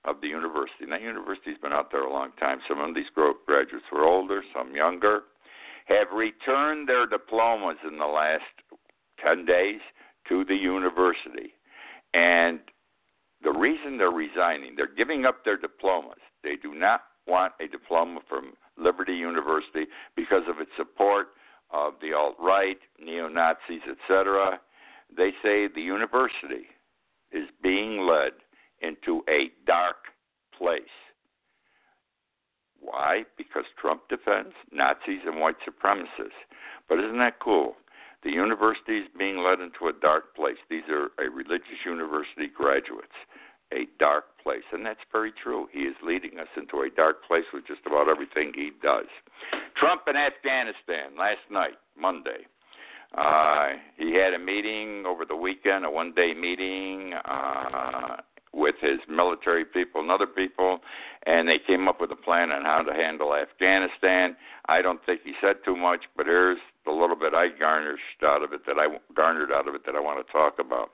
of 0.05 0.21
the 0.21 0.27
university. 0.27 0.85
That 0.89 1.01
university's 1.01 1.57
been 1.61 1.73
out 1.73 1.91
there 1.91 2.03
a 2.03 2.11
long 2.11 2.31
time. 2.39 2.59
Some 2.67 2.79
of 2.79 2.95
these 2.95 3.09
graduates 3.13 3.85
were 3.91 4.05
older, 4.05 4.41
some 4.55 4.75
younger, 4.75 5.21
have 5.87 6.07
returned 6.13 6.87
their 6.87 7.07
diplomas 7.07 7.77
in 7.87 7.97
the 7.97 8.05
last 8.05 8.43
10 9.23 9.45
days 9.45 9.81
to 10.29 10.45
the 10.45 10.55
university. 10.55 11.53
And 12.13 12.59
the 13.43 13.51
reason 13.51 13.97
they're 13.97 14.09
resigning, 14.09 14.75
they're 14.75 14.87
giving 14.87 15.25
up 15.25 15.43
their 15.43 15.57
diplomas. 15.57 16.19
They 16.43 16.55
do 16.55 16.73
not 16.73 17.01
want 17.27 17.53
a 17.59 17.67
diploma 17.67 18.21
from 18.27 18.53
Liberty 18.77 19.13
University 19.13 19.85
because 20.15 20.43
of 20.47 20.59
its 20.59 20.71
support 20.77 21.27
of 21.71 21.93
the 22.01 22.13
alt 22.13 22.35
right, 22.39 22.77
neo 23.03 23.27
Nazis, 23.27 23.81
etc. 23.89 24.59
They 25.15 25.31
say 25.43 25.67
the 25.67 25.81
university 25.81 26.67
is 27.31 27.47
being 27.61 28.07
led 28.07 28.31
into 28.81 29.23
a 29.29 29.51
dark 29.65 29.97
place. 30.57 30.81
Why? 32.81 33.23
Because 33.37 33.65
Trump 33.79 34.03
defends 34.09 34.53
Nazis 34.71 35.21
and 35.25 35.39
white 35.39 35.57
supremacists. 35.67 36.39
But 36.87 36.99
isn't 36.99 37.19
that 37.19 37.39
cool? 37.39 37.75
The 38.23 38.31
university 38.31 38.99
is 38.99 39.07
being 39.17 39.37
led 39.37 39.59
into 39.59 39.87
a 39.87 39.93
dark 40.01 40.35
place. 40.35 40.57
These 40.69 40.89
are 40.89 41.09
a 41.23 41.29
religious 41.29 41.85
university 41.85 42.47
graduates, 42.47 43.15
a 43.71 43.87
dark 43.97 44.25
place. 44.43 44.63
And 44.73 44.85
that's 44.85 44.99
very 45.11 45.31
true. 45.31 45.67
He 45.71 45.81
is 45.81 45.95
leading 46.03 46.39
us 46.39 46.47
into 46.57 46.81
a 46.81 46.89
dark 46.89 47.23
place 47.25 47.45
with 47.53 47.67
just 47.67 47.81
about 47.85 48.09
everything 48.09 48.51
he 48.53 48.71
does. 48.81 49.07
Trump 49.77 50.01
in 50.07 50.15
Afghanistan 50.15 51.15
last 51.17 51.43
night, 51.49 51.77
Monday. 51.97 52.47
Uh, 53.17 53.69
he 53.97 54.13
had 54.13 54.33
a 54.33 54.39
meeting 54.39 55.05
over 55.07 55.25
the 55.25 55.35
weekend, 55.35 55.83
a 55.83 55.89
one 55.89 56.13
day 56.13 56.33
meeting 56.33 57.13
uh, 57.25 58.17
with 58.53 58.75
his 58.81 58.99
military 59.07 59.63
people 59.63 60.01
and 60.01 60.09
other 60.09 60.25
people, 60.25 60.79
and 61.25 61.47
they 61.47 61.59
came 61.59 61.87
up 61.87 62.01
with 62.01 62.11
a 62.11 62.15
plan 62.15 62.51
on 62.51 62.63
how 62.63 62.81
to 62.81 62.93
handle 62.93 63.35
Afghanistan. 63.35 64.35
I 64.67 64.81
don't 64.81 64.99
think 65.05 65.21
he 65.23 65.33
said 65.41 65.57
too 65.63 65.75
much, 65.75 66.01
but 66.17 66.25
here's 66.25 66.57
the 66.85 66.91
little 66.91 67.15
bit 67.15 67.33
I 67.33 67.49
garnished 67.49 68.23
out 68.23 68.41
of 68.43 68.53
it 68.53 68.61
that 68.65 68.77
I 68.77 68.87
garnered 69.15 69.51
out 69.51 69.67
of 69.67 69.75
it 69.75 69.85
that 69.85 69.95
I 69.95 69.99
want 69.99 70.25
to 70.25 70.31
talk 70.31 70.57
about. 70.59 70.89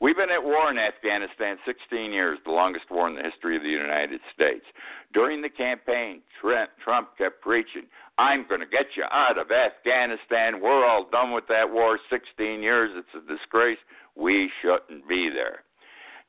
We've 0.00 0.16
been 0.16 0.30
at 0.30 0.42
war 0.42 0.70
in 0.70 0.78
Afghanistan 0.78 1.56
16 1.66 2.12
years, 2.12 2.38
the 2.44 2.52
longest 2.52 2.90
war 2.90 3.08
in 3.08 3.16
the 3.16 3.22
history 3.22 3.56
of 3.56 3.62
the 3.62 3.68
United 3.68 4.20
States. 4.32 4.64
During 5.12 5.42
the 5.42 5.48
campaign, 5.48 6.20
Trump 6.40 7.08
kept 7.18 7.40
preaching, 7.40 7.84
I'm 8.18 8.46
going 8.46 8.60
to 8.60 8.66
get 8.66 8.86
you 8.96 9.04
out 9.10 9.38
of 9.38 9.50
Afghanistan. 9.50 10.60
We're 10.60 10.86
all 10.86 11.08
done 11.10 11.32
with 11.32 11.48
that 11.48 11.70
war. 11.70 11.98
16 12.10 12.62
years. 12.62 12.90
It's 12.94 13.24
a 13.24 13.26
disgrace. 13.26 13.78
We 14.14 14.50
shouldn't 14.60 15.08
be 15.08 15.30
there. 15.30 15.64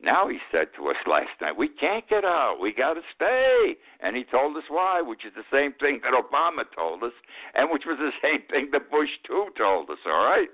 Now 0.03 0.27
he 0.27 0.39
said 0.51 0.67
to 0.77 0.87
us 0.87 0.95
last 1.05 1.29
night, 1.41 1.55
we 1.55 1.67
can't 1.67 2.07
get 2.09 2.25
out. 2.25 2.57
We 2.59 2.73
got 2.73 2.95
to 2.95 3.01
stay. 3.15 3.75
And 4.01 4.15
he 4.15 4.23
told 4.23 4.57
us 4.57 4.63
why, 4.67 5.01
which 5.01 5.25
is 5.25 5.33
the 5.35 5.45
same 5.51 5.73
thing 5.73 6.01
that 6.03 6.13
Obama 6.13 6.63
told 6.75 7.03
us, 7.03 7.13
and 7.53 7.69
which 7.71 7.83
was 7.85 7.97
the 7.99 8.11
same 8.21 8.41
thing 8.49 8.69
that 8.71 8.89
Bush 8.89 9.09
too 9.27 9.47
told 9.57 9.89
us. 9.89 9.99
All 10.05 10.25
right. 10.25 10.49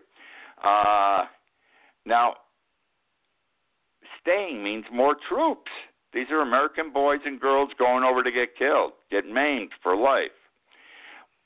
Uh, 0.63 1.27
now, 2.05 2.33
staying 4.21 4.63
means 4.63 4.85
more 4.91 5.15
troops. 5.29 5.71
These 6.13 6.27
are 6.31 6.41
American 6.41 6.91
boys 6.91 7.19
and 7.25 7.39
girls 7.39 7.69
going 7.77 8.03
over 8.03 8.23
to 8.23 8.31
get 8.31 8.57
killed, 8.57 8.93
get 9.11 9.25
maimed 9.25 9.71
for 9.81 9.95
life. 9.95 10.31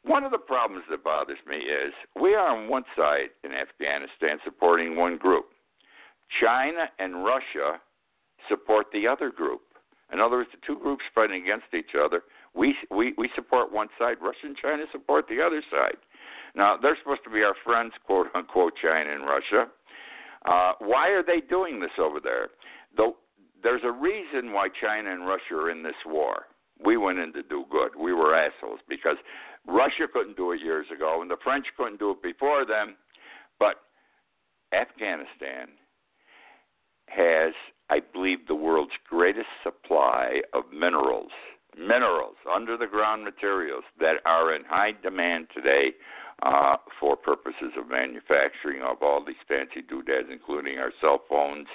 One 0.04 0.24
of 0.24 0.32
the 0.32 0.40
problems 0.40 0.86
that 0.90 1.04
bothers 1.04 1.38
me 1.48 1.58
is 1.58 1.94
we 2.20 2.34
are 2.34 2.58
on 2.58 2.70
one 2.70 2.84
side 2.98 3.30
in 3.44 3.52
Afghanistan 3.52 4.40
supporting 4.44 4.96
one 4.96 5.18
group. 5.18 5.46
China 6.42 6.86
and 6.98 7.24
Russia 7.24 7.80
support 8.48 8.88
the 8.94 9.08
other 9.08 9.30
group. 9.30 9.62
In 10.12 10.20
other 10.20 10.38
words, 10.38 10.50
the 10.52 10.60
two 10.66 10.80
groups 10.80 11.04
fighting 11.16 11.42
against 11.44 11.74
each 11.74 11.96
other, 11.96 12.24
we 12.54 12.76
we 12.90 13.14
we 13.18 13.30
support 13.36 13.72
one 13.72 13.88
side. 13.98 14.18
Russia 14.22 14.44
and 14.44 14.58
China 14.58 14.84
support 14.92 15.26
the 15.30 15.42
other 15.42 15.64
side. 15.72 15.98
Now 16.54 16.78
they're 16.78 16.98
supposed 17.02 17.24
to 17.24 17.30
be 17.30 17.44
our 17.44 17.56
friends, 17.64 17.94
quote 18.06 18.28
unquote, 18.36 18.74
China 18.82 19.10
and 19.14 19.26
Russia. 19.26 19.72
Uh, 20.46 20.74
why 20.80 21.10
are 21.10 21.24
they 21.24 21.40
doing 21.40 21.80
this 21.80 21.92
over 22.00 22.20
there? 22.20 22.50
Though 22.98 23.16
there's 23.64 23.84
a 23.84 23.92
reason 23.92 24.52
why 24.52 24.68
China 24.82 25.12
and 25.12 25.26
Russia 25.26 25.54
are 25.54 25.70
in 25.70 25.84
this 25.84 25.96
war. 26.06 26.48
We 26.84 26.98
went 26.98 27.20
in 27.20 27.32
to 27.34 27.44
do 27.44 27.66
good. 27.70 27.92
We 27.98 28.12
were 28.12 28.36
assholes 28.36 28.80
because 28.90 29.18
Russia 29.68 30.08
couldn't 30.12 30.36
do 30.36 30.52
it 30.52 30.62
years 30.62 30.88
ago, 30.94 31.22
and 31.22 31.30
the 31.30 31.38
French 31.44 31.68
couldn't 31.78 32.00
do 32.00 32.12
it 32.12 32.24
before 32.24 32.66
them. 32.66 32.96
But 33.60 33.76
Afghanistan 34.74 35.68
has, 37.08 37.54
I 37.92 38.00
believe, 38.00 38.48
the 38.48 38.56
world's 38.56 38.94
greatest 39.10 39.50
supply 39.64 40.40
of 40.54 40.64
minerals, 40.72 41.32
minerals, 41.78 42.38
under 42.50 42.78
the 42.78 42.88
ground 42.88 43.26
materials 43.26 43.84
that 44.00 44.24
are 44.26 44.56
in 44.56 44.64
high 44.64 44.94
demand 45.04 45.48
today 45.54 45.92
uh, 46.42 46.78
for 46.98 47.18
purposes 47.18 47.74
of 47.78 47.90
manufacturing 47.90 48.82
of 48.82 49.02
all 49.02 49.22
these 49.26 49.44
fancy 49.46 49.82
doodads, 49.82 50.30
including 50.32 50.80
our 50.80 50.94
cell 51.02 51.20
phones 51.28 51.68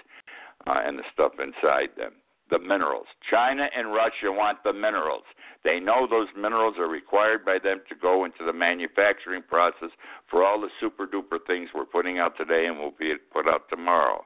uh, 0.67 0.81
and 0.87 0.99
the 0.99 1.03
stuff 1.13 1.33
inside 1.39 1.91
them. 1.99 2.13
The 2.49 2.61
minerals. 2.61 3.09
China 3.31 3.69
and 3.77 3.93
Russia 3.93 4.33
want 4.33 4.63
the 4.65 4.73
minerals. 4.73 5.25
They 5.65 5.81
know 5.81 6.07
those 6.09 6.29
minerals 6.35 6.77
are 6.79 6.89
required 6.89 7.45
by 7.45 7.59
them 7.63 7.83
to 7.91 7.95
go 7.95 8.25
into 8.25 8.43
the 8.47 8.55
manufacturing 8.55 9.43
process 9.47 9.91
for 10.31 10.45
all 10.45 10.61
the 10.63 10.71
super 10.81 11.07
duper 11.07 11.39
things 11.47 11.69
we're 11.75 11.85
putting 11.85 12.19
out 12.19 12.39
today 12.39 12.65
and 12.67 12.79
will 12.79 12.95
be 12.99 13.13
put 13.31 13.47
out 13.47 13.69
tomorrow. 13.69 14.25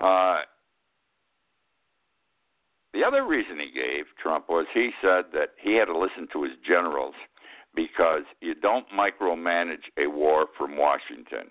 Uh, 0.00 0.38
the 2.92 3.04
other 3.04 3.26
reason 3.26 3.58
he 3.58 3.70
gave, 3.70 4.06
Trump, 4.20 4.48
was 4.48 4.66
he 4.74 4.90
said 5.00 5.26
that 5.32 5.50
he 5.60 5.74
had 5.74 5.86
to 5.86 5.98
listen 5.98 6.26
to 6.32 6.42
his 6.42 6.52
generals 6.66 7.14
because 7.74 8.22
you 8.40 8.54
don't 8.54 8.86
micromanage 8.90 9.86
a 9.96 10.08
war 10.08 10.46
from 10.58 10.76
Washington. 10.76 11.50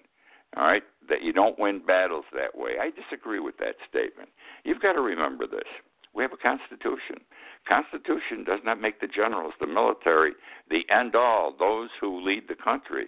All 0.58 0.64
right? 0.64 0.84
That 1.08 1.22
you 1.22 1.32
don't 1.32 1.58
win 1.60 1.82
battles 1.86 2.26
that 2.34 2.58
way. 2.58 2.72
I 2.82 2.92
disagree 2.92 3.40
with 3.40 3.58
that 3.60 3.76
statement. 3.88 4.30
You've 4.64 4.82
got 4.82 4.94
to 4.94 5.02
remember 5.02 5.48
this. 5.48 5.68
We 6.14 6.24
have 6.24 6.34
a 6.34 6.38
constitution. 6.38 7.24
Constitution 7.68 8.44
does 8.46 8.60
not 8.66 8.82
make 8.82 9.00
the 9.00 9.08
generals, 9.08 9.54
the 9.60 9.68
military, 9.68 10.34
the 10.70 10.84
end 10.90 11.16
all, 11.16 11.54
those 11.58 11.90
who 12.02 12.26
lead 12.26 12.48
the 12.48 12.56
country. 12.56 13.06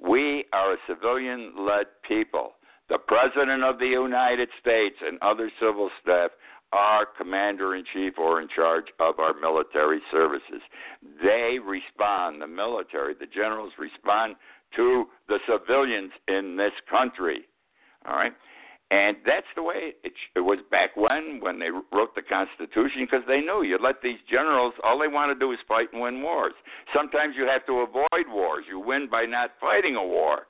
We 0.00 0.46
are 0.52 0.72
a 0.72 0.76
civilian 0.88 1.52
led 1.56 1.86
people. 2.06 2.54
The 2.88 2.98
President 2.98 3.62
of 3.62 3.78
the 3.78 3.86
United 3.86 4.48
States 4.60 4.96
and 5.00 5.18
other 5.22 5.50
civil 5.60 5.90
staff 6.02 6.32
are 6.72 7.06
commander 7.18 7.74
in 7.74 7.84
chief 7.92 8.14
or 8.18 8.40
in 8.40 8.48
charge 8.54 8.86
of 9.00 9.18
our 9.18 9.34
military 9.34 10.00
services. 10.10 10.62
They 11.22 11.58
respond, 11.64 12.40
the 12.40 12.46
military, 12.46 13.14
the 13.14 13.26
generals 13.26 13.72
respond 13.78 14.36
to 14.76 15.06
the 15.28 15.38
civilians 15.48 16.12
in 16.28 16.56
this 16.56 16.72
country. 16.88 17.46
All 18.06 18.14
right? 18.14 18.32
And 18.92 19.16
that's 19.24 19.46
the 19.54 19.62
way 19.62 19.94
it, 20.02 20.12
it 20.34 20.40
was 20.40 20.58
back 20.70 20.96
when, 20.96 21.38
when 21.40 21.60
they 21.60 21.70
wrote 21.92 22.14
the 22.16 22.22
Constitution, 22.22 23.02
because 23.02 23.22
they 23.28 23.40
knew 23.40 23.62
you 23.62 23.78
let 23.80 24.02
these 24.02 24.18
generals, 24.28 24.74
all 24.82 24.98
they 24.98 25.06
want 25.06 25.32
to 25.32 25.38
do 25.38 25.52
is 25.52 25.58
fight 25.68 25.92
and 25.92 26.02
win 26.02 26.22
wars. 26.22 26.54
Sometimes 26.94 27.34
you 27.36 27.46
have 27.46 27.64
to 27.66 27.86
avoid 27.86 28.26
wars. 28.28 28.64
You 28.68 28.80
win 28.80 29.08
by 29.08 29.26
not 29.26 29.52
fighting 29.60 29.94
a 29.94 30.04
war. 30.04 30.46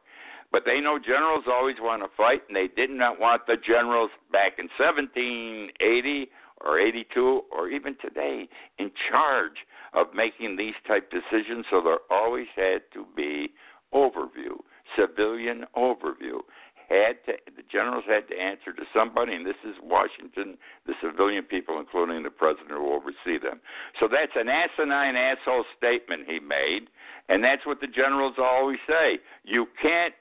But 0.52 0.64
they 0.64 0.80
know 0.80 0.98
generals 0.98 1.44
always 1.46 1.76
want 1.80 2.02
to 2.02 2.08
fight, 2.16 2.42
and 2.48 2.56
they 2.56 2.68
did 2.68 2.90
not 2.90 3.20
want 3.20 3.46
the 3.46 3.56
generals 3.56 4.10
back 4.32 4.58
in 4.58 4.68
1780 4.78 6.28
or 6.60 6.78
82 6.78 7.42
or 7.50 7.68
even 7.68 7.96
today 8.00 8.48
in 8.78 8.90
charge 9.10 9.64
of 9.94 10.08
making 10.14 10.56
these 10.56 10.74
type 10.86 11.10
decisions. 11.10 11.66
So 11.70 11.80
there 11.82 11.98
always 12.10 12.48
had 12.56 12.82
to 12.94 13.06
be 13.16 13.52
overview, 13.94 14.58
civilian 14.96 15.64
overview. 15.76 16.40
Had 16.88 17.24
to, 17.26 17.34
the 17.54 17.62
generals 17.70 18.02
had 18.08 18.26
to 18.28 18.36
answer 18.36 18.72
to 18.72 18.82
somebody, 18.92 19.32
and 19.32 19.46
this 19.46 19.54
is 19.64 19.76
Washington, 19.80 20.58
the 20.86 20.94
civilian 21.00 21.44
people, 21.44 21.78
including 21.78 22.24
the 22.24 22.30
president, 22.30 22.70
who 22.70 22.92
oversee 22.92 23.38
them. 23.40 23.60
So 24.00 24.08
that's 24.10 24.32
an 24.34 24.48
asinine 24.48 25.14
asshole 25.14 25.64
statement 25.78 26.22
he 26.26 26.40
made, 26.40 26.88
and 27.28 27.44
that's 27.44 27.64
what 27.64 27.80
the 27.80 27.86
generals 27.86 28.34
always 28.38 28.78
say. 28.88 29.20
You 29.44 29.68
can't 29.80 30.14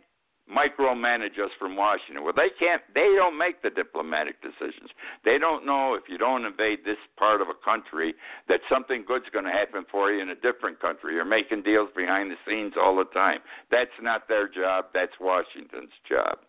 micromanage 0.49 1.37
us 1.39 1.51
from 1.59 1.75
Washington. 1.75 2.23
Well, 2.23 2.33
they 2.35 2.49
can't. 2.59 2.81
They 2.93 3.13
don't 3.15 3.37
make 3.37 3.61
the 3.61 3.69
diplomatic 3.69 4.41
decisions. 4.41 4.89
They 5.23 5.37
don't 5.37 5.65
know 5.65 5.93
if 5.93 6.09
you 6.09 6.17
don't 6.17 6.45
invade 6.45 6.79
this 6.85 6.97
part 7.17 7.41
of 7.41 7.47
a 7.49 7.65
country 7.65 8.15
that 8.47 8.61
something 8.69 9.05
good's 9.07 9.29
going 9.31 9.45
to 9.45 9.51
happen 9.51 9.85
for 9.91 10.11
you 10.11 10.21
in 10.21 10.29
a 10.29 10.35
different 10.35 10.79
country. 10.79 11.13
You're 11.13 11.25
making 11.25 11.63
deals 11.63 11.89
behind 11.95 12.31
the 12.31 12.35
scenes 12.47 12.73
all 12.81 12.95
the 12.95 13.05
time. 13.05 13.39
That's 13.71 13.91
not 14.01 14.27
their 14.27 14.47
job. 14.47 14.85
That's 14.93 15.13
Washington's 15.21 15.93
job. 16.09 16.39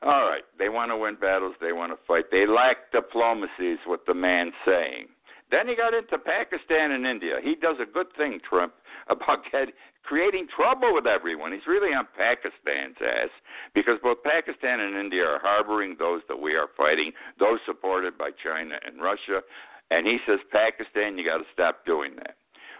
All 0.00 0.28
right, 0.28 0.44
they 0.58 0.68
want 0.68 0.92
to 0.92 0.96
win 0.96 1.16
battles. 1.20 1.56
They 1.60 1.72
want 1.72 1.90
to 1.90 1.98
fight. 2.06 2.26
They 2.30 2.46
lack 2.46 2.92
diplomacy, 2.92 3.72
is 3.72 3.78
what 3.84 4.06
the 4.06 4.14
man's 4.14 4.54
saying. 4.64 5.08
Then 5.50 5.66
he 5.66 5.74
got 5.74 5.94
into 5.94 6.18
Pakistan 6.18 6.92
and 6.92 7.06
India. 7.06 7.36
He 7.42 7.54
does 7.54 7.76
a 7.80 7.86
good 7.90 8.08
thing, 8.16 8.40
Trump, 8.48 8.74
about 9.08 9.40
get, 9.50 9.68
creating 10.04 10.48
trouble 10.54 10.94
with 10.94 11.06
everyone. 11.06 11.52
He's 11.52 11.66
really 11.66 11.94
on 11.94 12.06
Pakistan's 12.16 12.96
ass 13.00 13.30
because 13.74 13.98
both 14.02 14.22
Pakistan 14.22 14.80
and 14.80 14.96
India 14.96 15.24
are 15.24 15.40
harboring 15.40 15.96
those 15.98 16.22
that 16.28 16.40
we 16.40 16.54
are 16.54 16.68
fighting, 16.76 17.12
those 17.38 17.58
supported 17.66 18.16
by 18.16 18.30
China 18.42 18.76
and 18.86 19.00
Russia. 19.00 19.42
And 19.90 20.06
he 20.06 20.18
says, 20.26 20.38
Pakistan, 20.52 21.16
you 21.16 21.24
got 21.24 21.38
to 21.38 21.48
stop 21.52 21.84
doing 21.86 22.16
that. 22.16 22.36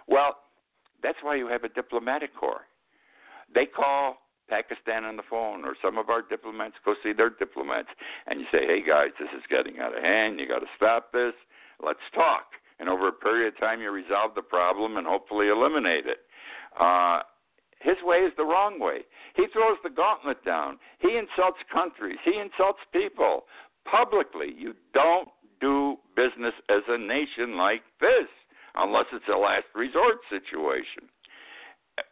Well, 0.07 0.37
that's 1.03 1.19
why 1.23 1.37
you 1.37 1.49
have 1.49 1.65
a 1.65 1.69
diplomatic 1.69 2.35
corps. 2.35 2.67
They 3.55 3.67
call 3.67 4.19
Pakistan 4.49 5.05
on 5.05 5.17
the 5.17 5.23
phone, 5.29 5.65
or 5.65 5.75
some 5.81 5.99
of 5.99 6.09
our 6.09 6.23
diplomats 6.23 6.77
go 6.85 6.95
see 7.03 7.13
their 7.13 7.31
diplomats, 7.31 7.89
and 8.27 8.41
you 8.41 8.47
say, 8.51 8.67
"Hey 8.67 8.83
guys, 8.83 9.13
this 9.19 9.29
is 9.37 9.45
getting 9.49 9.79
out 9.79 9.97
of 9.97 10.03
hand. 10.03 10.41
You 10.41 10.49
got 10.49 10.61
to 10.61 10.69
stop 10.77 11.13
this. 11.13 11.35
Let's 11.81 12.01
talk." 12.15 12.58
And 12.79 12.89
over 12.89 13.09
a 13.09 13.13
period 13.13 13.55
of 13.55 13.61
time, 13.61 13.81
you 13.81 13.91
resolve 13.91 14.35
the 14.35 14.43
problem 14.43 14.97
and 14.97 15.07
hopefully 15.07 15.49
eliminate 15.49 16.07
it. 16.07 16.19
Uh, 16.79 17.21
his 17.81 17.97
way 18.03 18.19
is 18.19 18.33
the 18.37 18.45
wrong 18.45 18.79
way. 18.81 19.01
He 19.35 19.47
throws 19.53 19.79
the 19.83 19.91
gauntlet 19.91 20.45
down. 20.45 20.79
He 21.01 21.17
insults 21.17 21.59
countries. 21.73 22.19
He 22.25 22.39
insults 22.39 22.81
people 22.93 23.45
publicly. 23.85 24.55
You 24.57 24.75
don't 24.95 25.29
do 25.61 25.97
business 26.17 26.55
as 26.69 26.83
a 26.89 26.99
nation 26.99 27.57
like 27.57 27.83
this 28.01 28.29
unless 28.75 29.07
it's 29.13 29.29
a 29.33 29.39
last 29.39 29.67
resort 29.75 30.19
situation. 30.31 31.11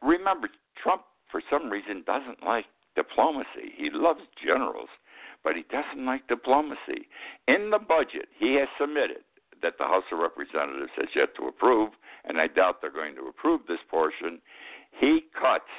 Remember, 0.02 0.48
Trump, 0.82 1.02
for 1.30 1.42
some 1.50 1.70
reason, 1.70 2.02
doesn't 2.06 2.42
like 2.44 2.66
diplomacy. 2.94 3.74
He 3.76 3.90
loves 3.92 4.22
generals, 4.42 4.88
but 5.44 5.54
he 5.54 5.64
doesn't 5.70 6.04
like 6.04 6.26
diplomacy. 6.26 7.06
In 7.46 7.70
the 7.70 7.78
budget 7.78 8.26
he 8.38 8.54
has 8.54 8.68
submitted, 8.80 9.25
that 9.62 9.74
the 9.78 9.84
House 9.84 10.04
of 10.12 10.18
Representatives 10.18 10.92
has 10.96 11.08
yet 11.14 11.34
to 11.36 11.48
approve, 11.48 11.90
and 12.24 12.38
I 12.38 12.46
doubt 12.46 12.80
they're 12.80 12.90
going 12.90 13.14
to 13.16 13.28
approve 13.28 13.62
this 13.68 13.80
portion, 13.90 14.40
he 14.98 15.20
cuts 15.38 15.70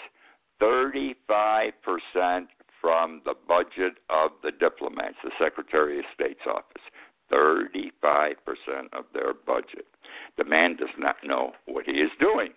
35% 0.62 2.48
from 2.82 3.22
the 3.26 3.34
budget 3.48 3.98
of 4.10 4.32
the 4.44 4.52
diplomats, 4.52 5.18
the 5.24 5.32
Secretary 5.40 6.00
of 6.00 6.06
State's 6.14 6.46
office. 6.48 6.84
35% 7.32 8.36
of 8.94 9.06
their 9.14 9.34
budget. 9.34 9.86
The 10.38 10.46
man 10.46 10.78
does 10.78 10.96
not 10.98 11.18
know 11.26 11.52
what 11.66 11.86
he 11.86 11.94
is 11.94 12.12
doing. 12.20 12.52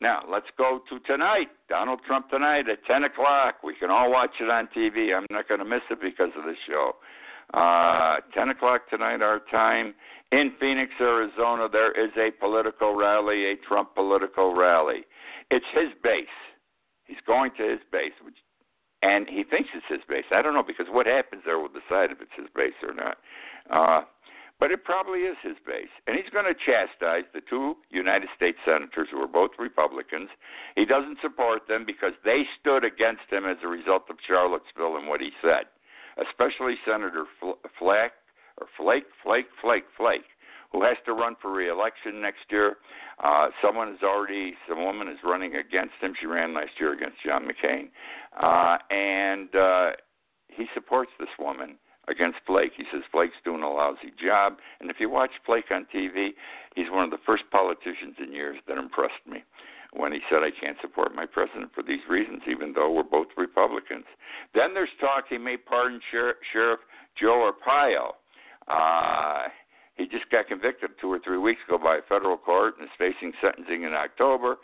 Now, 0.00 0.22
let's 0.28 0.46
go 0.58 0.80
to 0.90 0.98
tonight. 1.00 1.48
Donald 1.68 2.00
Trump 2.06 2.28
tonight 2.28 2.68
at 2.68 2.84
10 2.86 3.04
o'clock. 3.04 3.62
We 3.62 3.74
can 3.78 3.90
all 3.90 4.10
watch 4.10 4.32
it 4.40 4.50
on 4.50 4.68
TV. 4.76 5.14
I'm 5.16 5.26
not 5.30 5.48
going 5.48 5.60
to 5.60 5.66
miss 5.66 5.82
it 5.90 6.00
because 6.00 6.30
of 6.36 6.44
the 6.44 6.54
show. 6.68 6.96
Uh, 7.52 8.16
10 8.34 8.48
o'clock 8.48 8.88
tonight, 8.88 9.22
our 9.22 9.40
time. 9.50 9.94
In 10.30 10.52
Phoenix, 10.58 10.92
Arizona, 11.00 11.68
there 11.70 11.92
is 11.92 12.10
a 12.16 12.30
political 12.40 12.94
rally, 12.94 13.52
a 13.52 13.56
Trump 13.56 13.94
political 13.94 14.54
rally. 14.54 15.04
It's 15.50 15.66
his 15.74 15.92
base. 16.02 16.26
He's 17.04 17.20
going 17.26 17.50
to 17.58 17.68
his 17.68 17.80
base, 17.90 18.16
which, 18.24 18.36
and 19.02 19.28
he 19.28 19.44
thinks 19.44 19.68
it's 19.74 19.84
his 19.88 20.00
base. 20.08 20.24
I 20.32 20.40
don't 20.40 20.54
know 20.54 20.62
because 20.62 20.86
what 20.88 21.06
happens 21.06 21.42
there 21.44 21.58
will 21.58 21.68
decide 21.68 22.10
if 22.10 22.22
it's 22.22 22.32
his 22.34 22.48
base 22.54 22.78
or 22.82 22.94
not. 22.94 23.18
Uh, 23.68 24.04
but 24.62 24.70
it 24.70 24.84
probably 24.84 25.26
is 25.26 25.36
his 25.42 25.56
base. 25.66 25.90
And 26.06 26.16
he's 26.16 26.30
going 26.30 26.46
to 26.46 26.54
chastise 26.54 27.26
the 27.34 27.42
two 27.42 27.76
United 27.90 28.28
States 28.36 28.58
senators 28.64 29.08
who 29.10 29.20
are 29.20 29.26
both 29.26 29.50
Republicans. 29.58 30.30
He 30.76 30.84
doesn't 30.84 31.18
support 31.20 31.66
them 31.66 31.84
because 31.84 32.12
they 32.24 32.44
stood 32.60 32.84
against 32.84 33.26
him 33.28 33.44
as 33.44 33.56
a 33.64 33.66
result 33.66 34.04
of 34.08 34.22
Charlottesville 34.24 34.96
and 34.96 35.08
what 35.08 35.20
he 35.20 35.30
said, 35.42 35.66
especially 36.18 36.74
Senator 36.86 37.24
Flack 37.78 38.12
or 38.60 38.66
Flake, 38.76 39.04
Flake, 39.22 39.46
Flake, 39.60 39.84
Flake, 39.96 40.28
who 40.72 40.82
has 40.82 40.96
to 41.06 41.12
run 41.12 41.36
for 41.40 41.52
reelection 41.52 42.20
next 42.20 42.44
year. 42.50 42.76
Uh, 43.22 43.48
someone 43.62 43.88
is 43.88 44.02
already, 44.02 44.54
some 44.68 44.84
woman 44.84 45.08
is 45.08 45.18
running 45.24 45.56
against 45.56 45.94
him. 46.00 46.14
She 46.18 46.26
ran 46.26 46.54
last 46.54 46.72
year 46.78 46.92
against 46.92 47.16
John 47.24 47.46
McCain, 47.48 47.88
uh, 48.40 48.78
and 48.90 49.54
uh, 49.54 49.90
he 50.48 50.66
supports 50.74 51.10
this 51.18 51.28
woman 51.38 51.76
against 52.08 52.38
Flake. 52.46 52.72
He 52.76 52.84
says 52.92 53.02
Flake's 53.12 53.36
doing 53.44 53.62
a 53.62 53.70
lousy 53.70 54.12
job. 54.22 54.54
And 54.80 54.90
if 54.90 54.96
you 54.98 55.08
watch 55.08 55.30
Flake 55.46 55.70
on 55.70 55.86
TV, 55.94 56.30
he's 56.74 56.90
one 56.90 57.04
of 57.04 57.10
the 57.10 57.22
first 57.24 57.44
politicians 57.52 58.16
in 58.18 58.32
years 58.32 58.58
that 58.66 58.76
impressed 58.76 59.22
me 59.26 59.44
when 59.92 60.12
he 60.12 60.20
said, 60.30 60.42
I 60.42 60.50
can't 60.50 60.76
support 60.80 61.14
my 61.14 61.26
president 61.26 61.70
for 61.74 61.82
these 61.82 62.00
reasons, 62.08 62.42
even 62.48 62.72
though 62.72 62.90
we're 62.90 63.02
both 63.02 63.28
Republicans. 63.36 64.04
Then 64.54 64.74
there's 64.74 64.88
talk 65.00 65.24
he 65.28 65.38
may 65.38 65.56
pardon 65.56 66.00
Sheriff, 66.10 66.36
Sheriff 66.52 66.80
Joe 67.20 67.50
Arpaio. 67.52 68.12
Uh, 68.68 69.48
he 69.96 70.06
just 70.06 70.30
got 70.30 70.48
convicted 70.48 70.90
two 71.00 71.12
or 71.12 71.20
three 71.22 71.38
weeks 71.38 71.60
ago 71.68 71.78
by 71.78 71.96
a 71.96 72.02
federal 72.08 72.36
court 72.36 72.74
and 72.78 72.88
is 72.88 72.94
facing 72.98 73.32
sentencing 73.42 73.82
in 73.82 73.92
October 73.92 74.56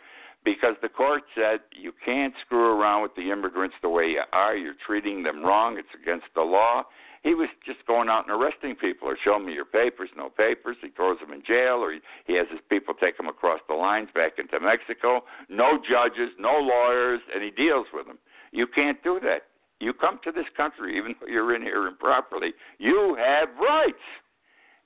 because 0.43 0.75
the 0.81 0.89
court 0.89 1.23
said 1.35 1.59
you 1.71 1.91
can't 2.03 2.33
screw 2.45 2.79
around 2.79 3.03
with 3.03 3.15
the 3.15 3.29
immigrants 3.31 3.75
the 3.81 3.89
way 3.89 4.05
you 4.05 4.21
are. 4.33 4.55
You're 4.55 4.73
treating 4.85 5.23
them 5.23 5.43
wrong. 5.43 5.77
It's 5.77 5.89
against 6.01 6.27
the 6.33 6.41
law. 6.41 6.83
He 7.23 7.35
was 7.35 7.49
just 7.65 7.85
going 7.85 8.07
out 8.07 8.27
and 8.27 8.31
arresting 8.31 8.75
people 8.75 9.07
or 9.07 9.17
show 9.21 9.39
me 9.39 9.53
your 9.53 9.65
papers, 9.65 10.09
no 10.15 10.29
papers. 10.29 10.77
He 10.81 10.89
throws 10.89 11.19
them 11.19 11.33
in 11.33 11.43
jail 11.45 11.83
or 11.83 11.91
he, 11.91 11.99
he 12.25 12.35
has 12.35 12.47
his 12.49 12.61
people 12.69 12.93
take 12.93 13.17
them 13.17 13.27
across 13.27 13.59
the 13.67 13.75
lines 13.75 14.09
back 14.13 14.39
into 14.39 14.59
Mexico. 14.59 15.21
No 15.49 15.77
judges, 15.77 16.29
no 16.39 16.57
lawyers, 16.59 17.19
and 17.33 17.43
he 17.43 17.51
deals 17.51 17.87
with 17.93 18.07
them. 18.07 18.19
You 18.51 18.67
can't 18.67 19.03
do 19.03 19.19
that. 19.23 19.43
You 19.79 19.93
come 19.93 20.19
to 20.23 20.31
this 20.31 20.45
country, 20.55 20.97
even 20.97 21.15
though 21.19 21.27
you're 21.27 21.55
in 21.55 21.61
here 21.61 21.87
improperly, 21.87 22.53
you 22.79 23.17
have 23.19 23.49
rights. 23.59 24.03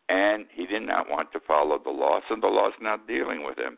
And 0.09 0.45
he 0.53 0.65
did 0.65 0.83
not 0.83 1.09
want 1.09 1.31
to 1.31 1.39
follow 1.47 1.79
the 1.83 1.89
law, 1.89 2.19
so 2.27 2.35
the 2.39 2.47
law's 2.47 2.73
not 2.81 3.07
dealing 3.07 3.43
with 3.45 3.57
him. 3.57 3.77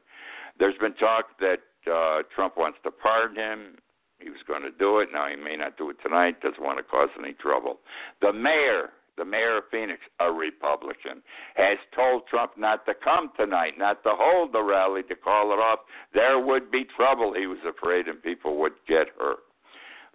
There's 0.60 0.78
been 0.80 0.96
talk 0.96 1.38
that 1.39 1.60
uh, 1.91 2.24
Trump 2.34 2.58
wants 2.58 2.80
to 2.84 2.91
pardon 2.91 3.38
him. 3.38 3.76
He 4.25 4.31
was 4.31 4.41
going 4.47 4.63
to 4.63 4.71
do 4.71 4.97
it. 4.99 5.09
Now 5.13 5.27
he 5.29 5.35
may 5.35 5.55
not 5.55 5.77
do 5.77 5.91
it 5.91 5.97
tonight. 6.01 6.41
Doesn't 6.41 6.61
want 6.61 6.79
to 6.79 6.83
cause 6.83 7.09
any 7.19 7.33
trouble. 7.33 7.77
The 8.21 8.33
mayor, 8.33 8.89
the 9.19 9.23
mayor 9.23 9.57
of 9.57 9.65
Phoenix, 9.69 10.01
a 10.19 10.31
Republican, 10.31 11.21
has 11.55 11.77
told 11.95 12.25
Trump 12.25 12.53
not 12.57 12.88
to 12.88 12.95
come 12.95 13.29
tonight, 13.38 13.73
not 13.77 14.01
to 14.01 14.13
hold 14.13 14.51
the 14.51 14.63
rally, 14.63 15.03
to 15.03 15.15
call 15.15 15.53
it 15.53 15.61
off. 15.61 15.81
There 16.15 16.39
would 16.39 16.71
be 16.71 16.88
trouble. 16.97 17.35
He 17.38 17.45
was 17.45 17.59
afraid, 17.69 18.07
and 18.07 18.21
people 18.21 18.57
would 18.57 18.73
get 18.88 19.09
hurt. 19.19 19.45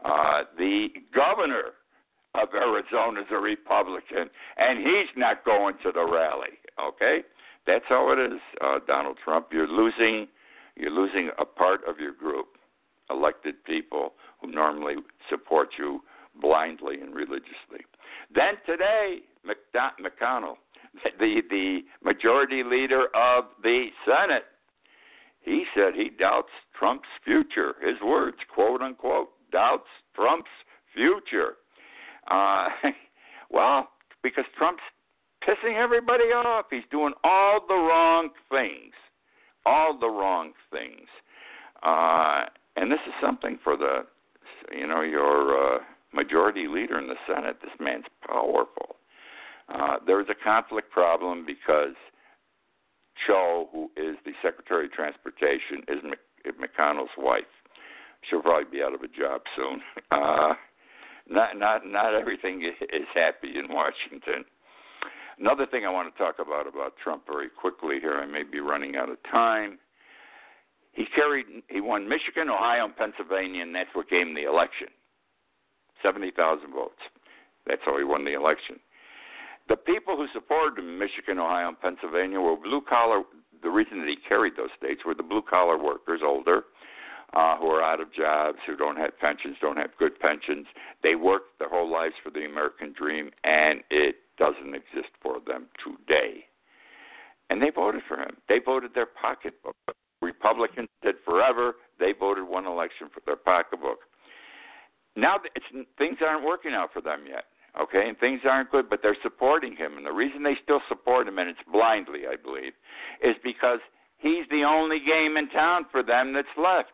Uh, 0.05 0.43
the 0.59 0.89
governor 1.15 1.79
of 2.35 2.49
Arizona 2.53 3.21
is 3.21 3.29
a 3.31 3.39
Republican, 3.39 4.29
and 4.57 4.81
he's 4.81 5.15
not 5.17 5.45
going 5.45 5.77
to 5.85 5.93
the 5.93 6.05
rally. 6.05 6.59
Okay, 6.83 7.21
that's 7.65 7.85
how 7.89 8.11
it 8.11 8.19
is, 8.19 8.41
uh, 8.61 8.81
Donald 8.89 9.19
Trump. 9.23 9.49
You're 9.53 9.69
losing, 9.69 10.27
you're 10.75 10.91
losing 10.91 11.31
a 11.39 11.45
part 11.45 11.83
of 11.87 12.01
your 12.01 12.13
group 12.13 12.57
elected 13.11 13.63
people 13.65 14.15
who 14.41 14.51
normally 14.51 14.97
support 15.29 15.71
you 15.79 16.01
blindly 16.41 17.01
and 17.01 17.15
religiously. 17.15 17.85
Then 18.35 18.55
today, 18.67 19.19
McConnell, 19.47 20.55
the 21.19 21.43
the 21.51 21.81
majority 22.03 22.63
leader 22.63 23.07
of 23.15 23.45
the 23.63 23.89
Senate, 24.05 24.45
he 25.41 25.65
said 25.75 25.95
he 25.95 26.11
doubts 26.11 26.51
Trump's 26.79 27.09
future. 27.25 27.75
His 27.81 27.97
words, 28.05 28.37
quote 28.53 28.83
unquote, 28.83 29.31
doubts 29.53 29.89
Trump's 30.15 30.51
future. 30.95 31.55
Uh, 32.31 32.69
well, 33.51 33.89
because 34.23 34.45
Trump's 34.57 34.83
pissing 35.47 35.77
everybody 35.77 36.25
off. 36.25 36.67
He's 36.71 36.83
doing 36.91 37.13
all 37.25 37.61
the 37.67 37.75
wrong 37.75 38.31
things, 38.51 38.93
all 39.65 39.99
the 39.99 40.09
wrong 40.09 40.53
things. 40.71 41.09
Uh, 41.83 42.45
and 42.77 42.91
this 42.91 43.01
is 43.07 43.15
something 43.21 43.59
for 43.63 43.77
the, 43.77 44.07
you 44.77 44.87
know, 44.87 45.03
your 45.03 45.77
uh, 45.77 45.79
majority 46.13 46.67
leader 46.69 46.99
in 46.99 47.07
the 47.07 47.17
Senate. 47.27 47.57
This 47.63 47.73
man's 47.81 48.05
powerful. 48.27 48.97
Uh, 49.69 49.97
there's 50.07 50.27
a 50.29 50.45
conflict 50.45 50.91
problem 50.91 51.45
because 51.47 51.95
Chao, 53.27 53.69
who 53.73 53.91
is 53.97 54.17
the 54.25 54.33
Secretary 54.43 54.87
of 54.87 54.93
Transportation, 54.93 55.83
is 55.89 55.99
McConnell's 56.59 57.11
wife. 57.19 57.45
She'll 58.29 58.43
probably 58.43 58.71
be 58.71 58.83
out 58.83 58.95
of 58.95 59.03
a 59.03 59.09
job 59.09 59.43
soon. 59.57 59.81
Uh, 60.11 60.55
not 61.29 61.57
not 61.57 61.87
not 61.87 62.15
everything 62.15 62.63
is 62.81 63.07
happy 63.15 63.57
in 63.57 63.73
Washington. 63.73 64.45
Another 65.39 65.65
thing 65.65 65.87
I 65.87 65.91
want 65.91 66.13
to 66.13 66.19
talk 66.19 66.35
about 66.41 66.67
about 66.67 66.95
Trump 67.03 67.23
very 67.27 67.49
quickly 67.49 68.01
here. 68.01 68.15
I 68.15 68.27
may 68.27 68.43
be 68.43 68.59
running 68.59 68.97
out 68.97 69.09
of 69.09 69.17
time. 69.31 69.79
He 70.93 71.07
carried, 71.15 71.47
he 71.69 71.81
won 71.81 72.09
Michigan, 72.09 72.51
Ohio, 72.51 72.85
and 72.85 72.97
Pennsylvania, 72.97 73.63
and 73.63 73.75
that's 73.75 73.91
what 73.95 74.09
gave 74.09 74.27
him 74.27 74.35
the 74.35 74.49
election. 74.49 74.89
70,000 76.03 76.73
votes. 76.73 77.01
That's 77.67 77.83
how 77.85 77.97
he 77.99 78.05
won 78.05 78.25
the 78.25 78.35
election. 78.35 78.81
The 79.69 79.77
people 79.77 80.17
who 80.17 80.27
supported 80.33 80.83
him 80.83 80.89
in 80.89 80.99
Michigan, 80.99 81.39
Ohio, 81.39 81.69
and 81.69 81.81
Pennsylvania 81.81 82.41
were 82.41 82.57
blue 82.57 82.81
collar. 82.81 83.23
The 83.63 83.71
reason 83.71 84.01
that 84.01 84.09
he 84.09 84.17
carried 84.17 84.57
those 84.57 84.71
states 84.77 85.03
were 85.05 85.15
the 85.15 85.23
blue 85.23 85.43
collar 85.43 85.79
workers, 85.79 86.23
older, 86.25 86.65
uh, 87.35 87.57
who 87.59 87.67
are 87.69 87.83
out 87.83 88.01
of 88.01 88.13
jobs, 88.13 88.59
who 88.67 88.77
don't 88.77 88.97
have 88.97 89.17
pensions, 89.21 89.57
don't 89.61 89.77
have 89.77 89.91
good 89.99 90.19
pensions. 90.19 90.67
They 91.03 91.15
worked 91.15 91.59
their 91.59 91.69
whole 91.69 91.91
lives 91.91 92.15
for 92.25 92.31
the 92.31 92.45
American 92.45 92.93
dream, 92.99 93.31
and 93.45 93.83
it 93.91 94.17
doesn't 94.39 94.75
exist 94.75 95.15
for 95.23 95.37
them 95.47 95.67
today. 95.85 96.47
And 97.51 97.63
they 97.63 97.71
voted 97.71 98.03
for 98.09 98.17
him. 98.17 98.37
They 98.49 98.59
voted 98.65 98.95
their 98.95 99.07
pocketbook. 99.07 99.77
Republicans 100.21 100.89
did 101.03 101.17
forever. 101.25 101.75
They 101.99 102.13
voted 102.19 102.45
one 102.47 102.67
election 102.67 103.09
for 103.13 103.21
their 103.27 103.37
pocketbook. 103.37 104.01
Now 105.17 105.37
it's, 105.55 105.67
things 105.99 106.19
aren't 106.27 106.45
working 106.45 106.73
out 106.73 106.91
for 106.93 107.01
them 107.01 107.25
yet. 107.29 107.45
Okay, 107.81 108.09
and 108.09 108.19
things 108.19 108.41
aren't 108.45 108.71
good, 108.73 108.91
but 108.91 108.99
they're 109.01 109.17
supporting 109.23 109.77
him. 109.77 109.97
And 109.97 110.05
the 110.05 110.13
reason 110.13 110.43
they 110.43 110.57
still 110.63 110.81
support 110.89 111.29
him, 111.29 111.39
and 111.39 111.49
it's 111.49 111.61
blindly, 111.71 112.23
I 112.27 112.35
believe, 112.35 112.73
is 113.23 113.37
because 113.45 113.79
he's 114.19 114.45
the 114.51 114.65
only 114.65 114.99
game 114.99 115.37
in 115.37 115.49
town 115.51 115.87
for 115.91 116.03
them 116.03 116.33
that's 116.33 116.49
left. 116.57 116.91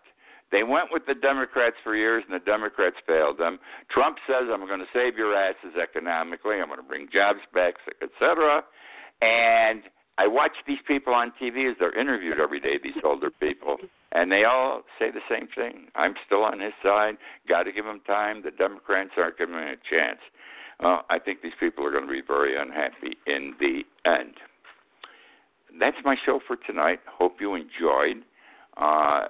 They 0.53 0.63
went 0.63 0.89
with 0.93 1.07
the 1.07 1.15
Democrats 1.15 1.77
for 1.83 1.97
years, 1.97 2.25
and 2.29 2.35
the 2.39 2.45
Democrats 2.45 2.97
failed 3.07 3.39
them. 3.39 3.59
Trump 3.91 4.19
says, 4.27 4.49
"I'm 4.53 4.67
going 4.67 4.81
to 4.81 4.87
save 4.93 5.17
your 5.17 5.35
asses 5.35 5.75
economically. 5.81 6.61
I'm 6.61 6.69
going 6.69 6.79
to 6.79 6.87
bring 6.87 7.09
jobs 7.13 7.41
back, 7.53 7.75
etc." 8.03 8.63
And 9.23 9.83
I 10.19 10.27
watch 10.27 10.53
these 10.67 10.79
people 10.87 11.13
on 11.13 11.33
TV 11.41 11.71
as 11.71 11.77
they're 11.79 11.99
interviewed 11.99 12.41
every 12.41 12.61
day, 12.61 12.79
these 12.83 12.95
older 13.05 13.31
people, 13.31 13.77
and 14.13 14.33
they 14.33 14.45
all 14.45 14.83
say 14.99 15.11
the 15.11 15.21
same 15.29 15.49
thing. 15.55 15.89
I'm 15.95 16.15
still 16.25 16.43
on 16.43 16.61
his 16.61 16.73
side. 16.83 17.17
Got 17.49 17.65
to 17.65 17.73
give 17.73 17.85
him 17.85 18.01
time. 18.07 18.43
The 18.43 18.51
Democrats 18.51 19.11
aren't 19.19 19.37
giving 19.37 19.57
him 19.57 19.63
a 19.63 19.77
chance. 19.89 20.21
Uh, 20.81 21.03
I 21.11 21.19
think 21.19 21.43
these 21.43 21.53
people 21.59 21.85
are 21.85 21.91
going 21.91 22.07
to 22.07 22.11
be 22.11 22.23
very 22.27 22.59
unhappy 22.59 23.17
in 23.27 23.55
the 23.61 23.83
end. 24.05 24.35
That's 25.79 25.97
my 26.05 26.17
show 26.25 26.41
for 26.47 26.57
tonight. 26.57 27.01
Hope 27.07 27.37
you 27.41 27.55
enjoyed. 27.55 28.25
Uh, 28.77 29.29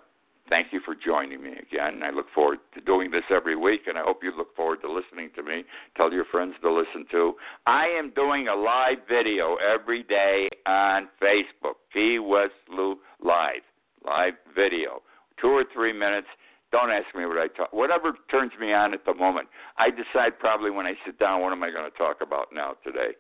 Thank 0.49 0.73
you 0.73 0.81
for 0.85 0.95
joining 0.95 1.43
me 1.43 1.55
again. 1.55 2.03
I 2.05 2.11
look 2.11 2.27
forward 2.33 2.59
to 2.75 2.81
doing 2.81 3.11
this 3.11 3.25
every 3.31 3.57
week, 3.57 3.83
and 3.89 3.99
I 3.99 4.03
hope 4.03 4.23
you 4.23 4.33
look 4.37 4.55
forward 4.55 4.81
to 4.83 4.93
listening 4.93 5.31
to 5.35 5.43
me. 5.43 5.65
Tell 5.97 6.13
your 6.13 6.25
friends 6.27 6.55
to 6.63 6.73
listen 6.73 7.05
to. 7.11 7.35
I 7.67 7.87
am 7.87 8.13
doing 8.15 8.47
a 8.47 8.55
live 8.55 8.99
video 9.09 9.57
every 9.57 10.05
day 10.05 10.49
on 10.65 11.09
Facebook, 11.21 11.75
Key 11.93 12.21
West 12.21 12.55
Lou 12.71 12.99
Live, 13.21 13.63
live 14.05 14.35
video, 14.55 15.03
two 15.41 15.49
or 15.49 15.65
three 15.75 15.93
minutes. 15.93 16.29
Don't 16.71 16.91
ask 16.91 17.07
me 17.17 17.27
what 17.27 17.39
I 17.39 17.49
talk. 17.49 17.73
Whatever 17.73 18.13
turns 18.31 18.53
me 18.61 18.73
on 18.73 18.95
at 18.95 19.05
the 19.05 19.15
moment, 19.15 19.49
I 19.79 19.91
decide 19.91 20.39
probably 20.39 20.71
when 20.71 20.87
I 20.87 20.95
sit 21.05 21.19
down 21.19 21.41
what 21.41 21.53
am 21.53 21.63
I 21.65 21.71
going 21.71 21.91
to 21.91 21.97
talk 21.97 22.19
about 22.21 22.49
now 22.53 22.75
today. 22.85 23.15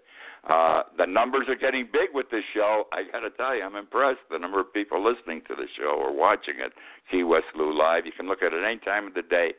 Uh, 0.48 0.82
the 0.96 1.06
numbers 1.06 1.46
are 1.48 1.56
getting 1.56 1.88
big 1.92 2.10
with 2.14 2.30
this 2.30 2.44
show. 2.54 2.84
I 2.92 3.02
got 3.10 3.20
to 3.20 3.30
tell 3.30 3.56
you, 3.56 3.62
I'm 3.62 3.74
impressed. 3.74 4.20
The 4.30 4.38
number 4.38 4.60
of 4.60 4.72
people 4.72 5.02
listening 5.02 5.42
to 5.48 5.56
the 5.56 5.66
show 5.76 5.96
or 5.98 6.14
watching 6.14 6.54
it, 6.64 6.72
Key 7.10 7.24
West 7.24 7.46
Lou 7.56 7.76
Live. 7.76 8.06
You 8.06 8.12
can 8.12 8.28
look 8.28 8.42
at 8.42 8.52
it 8.52 8.62
any 8.64 8.78
time 8.78 9.08
of 9.08 9.14
the 9.14 9.22
day. 9.22 9.54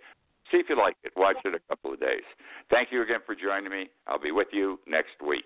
See 0.49 0.57
if 0.57 0.67
you 0.69 0.77
like 0.77 0.95
it. 1.03 1.11
Watch 1.17 1.37
it 1.43 1.53
a 1.53 1.59
couple 1.67 1.91
of 1.91 1.99
days. 1.99 2.23
Thank 2.69 2.91
you 2.91 3.03
again 3.03 3.19
for 3.25 3.35
joining 3.35 3.69
me. 3.69 3.89
I'll 4.07 4.19
be 4.19 4.31
with 4.31 4.47
you 4.53 4.79
next 4.87 5.19
week. 5.25 5.43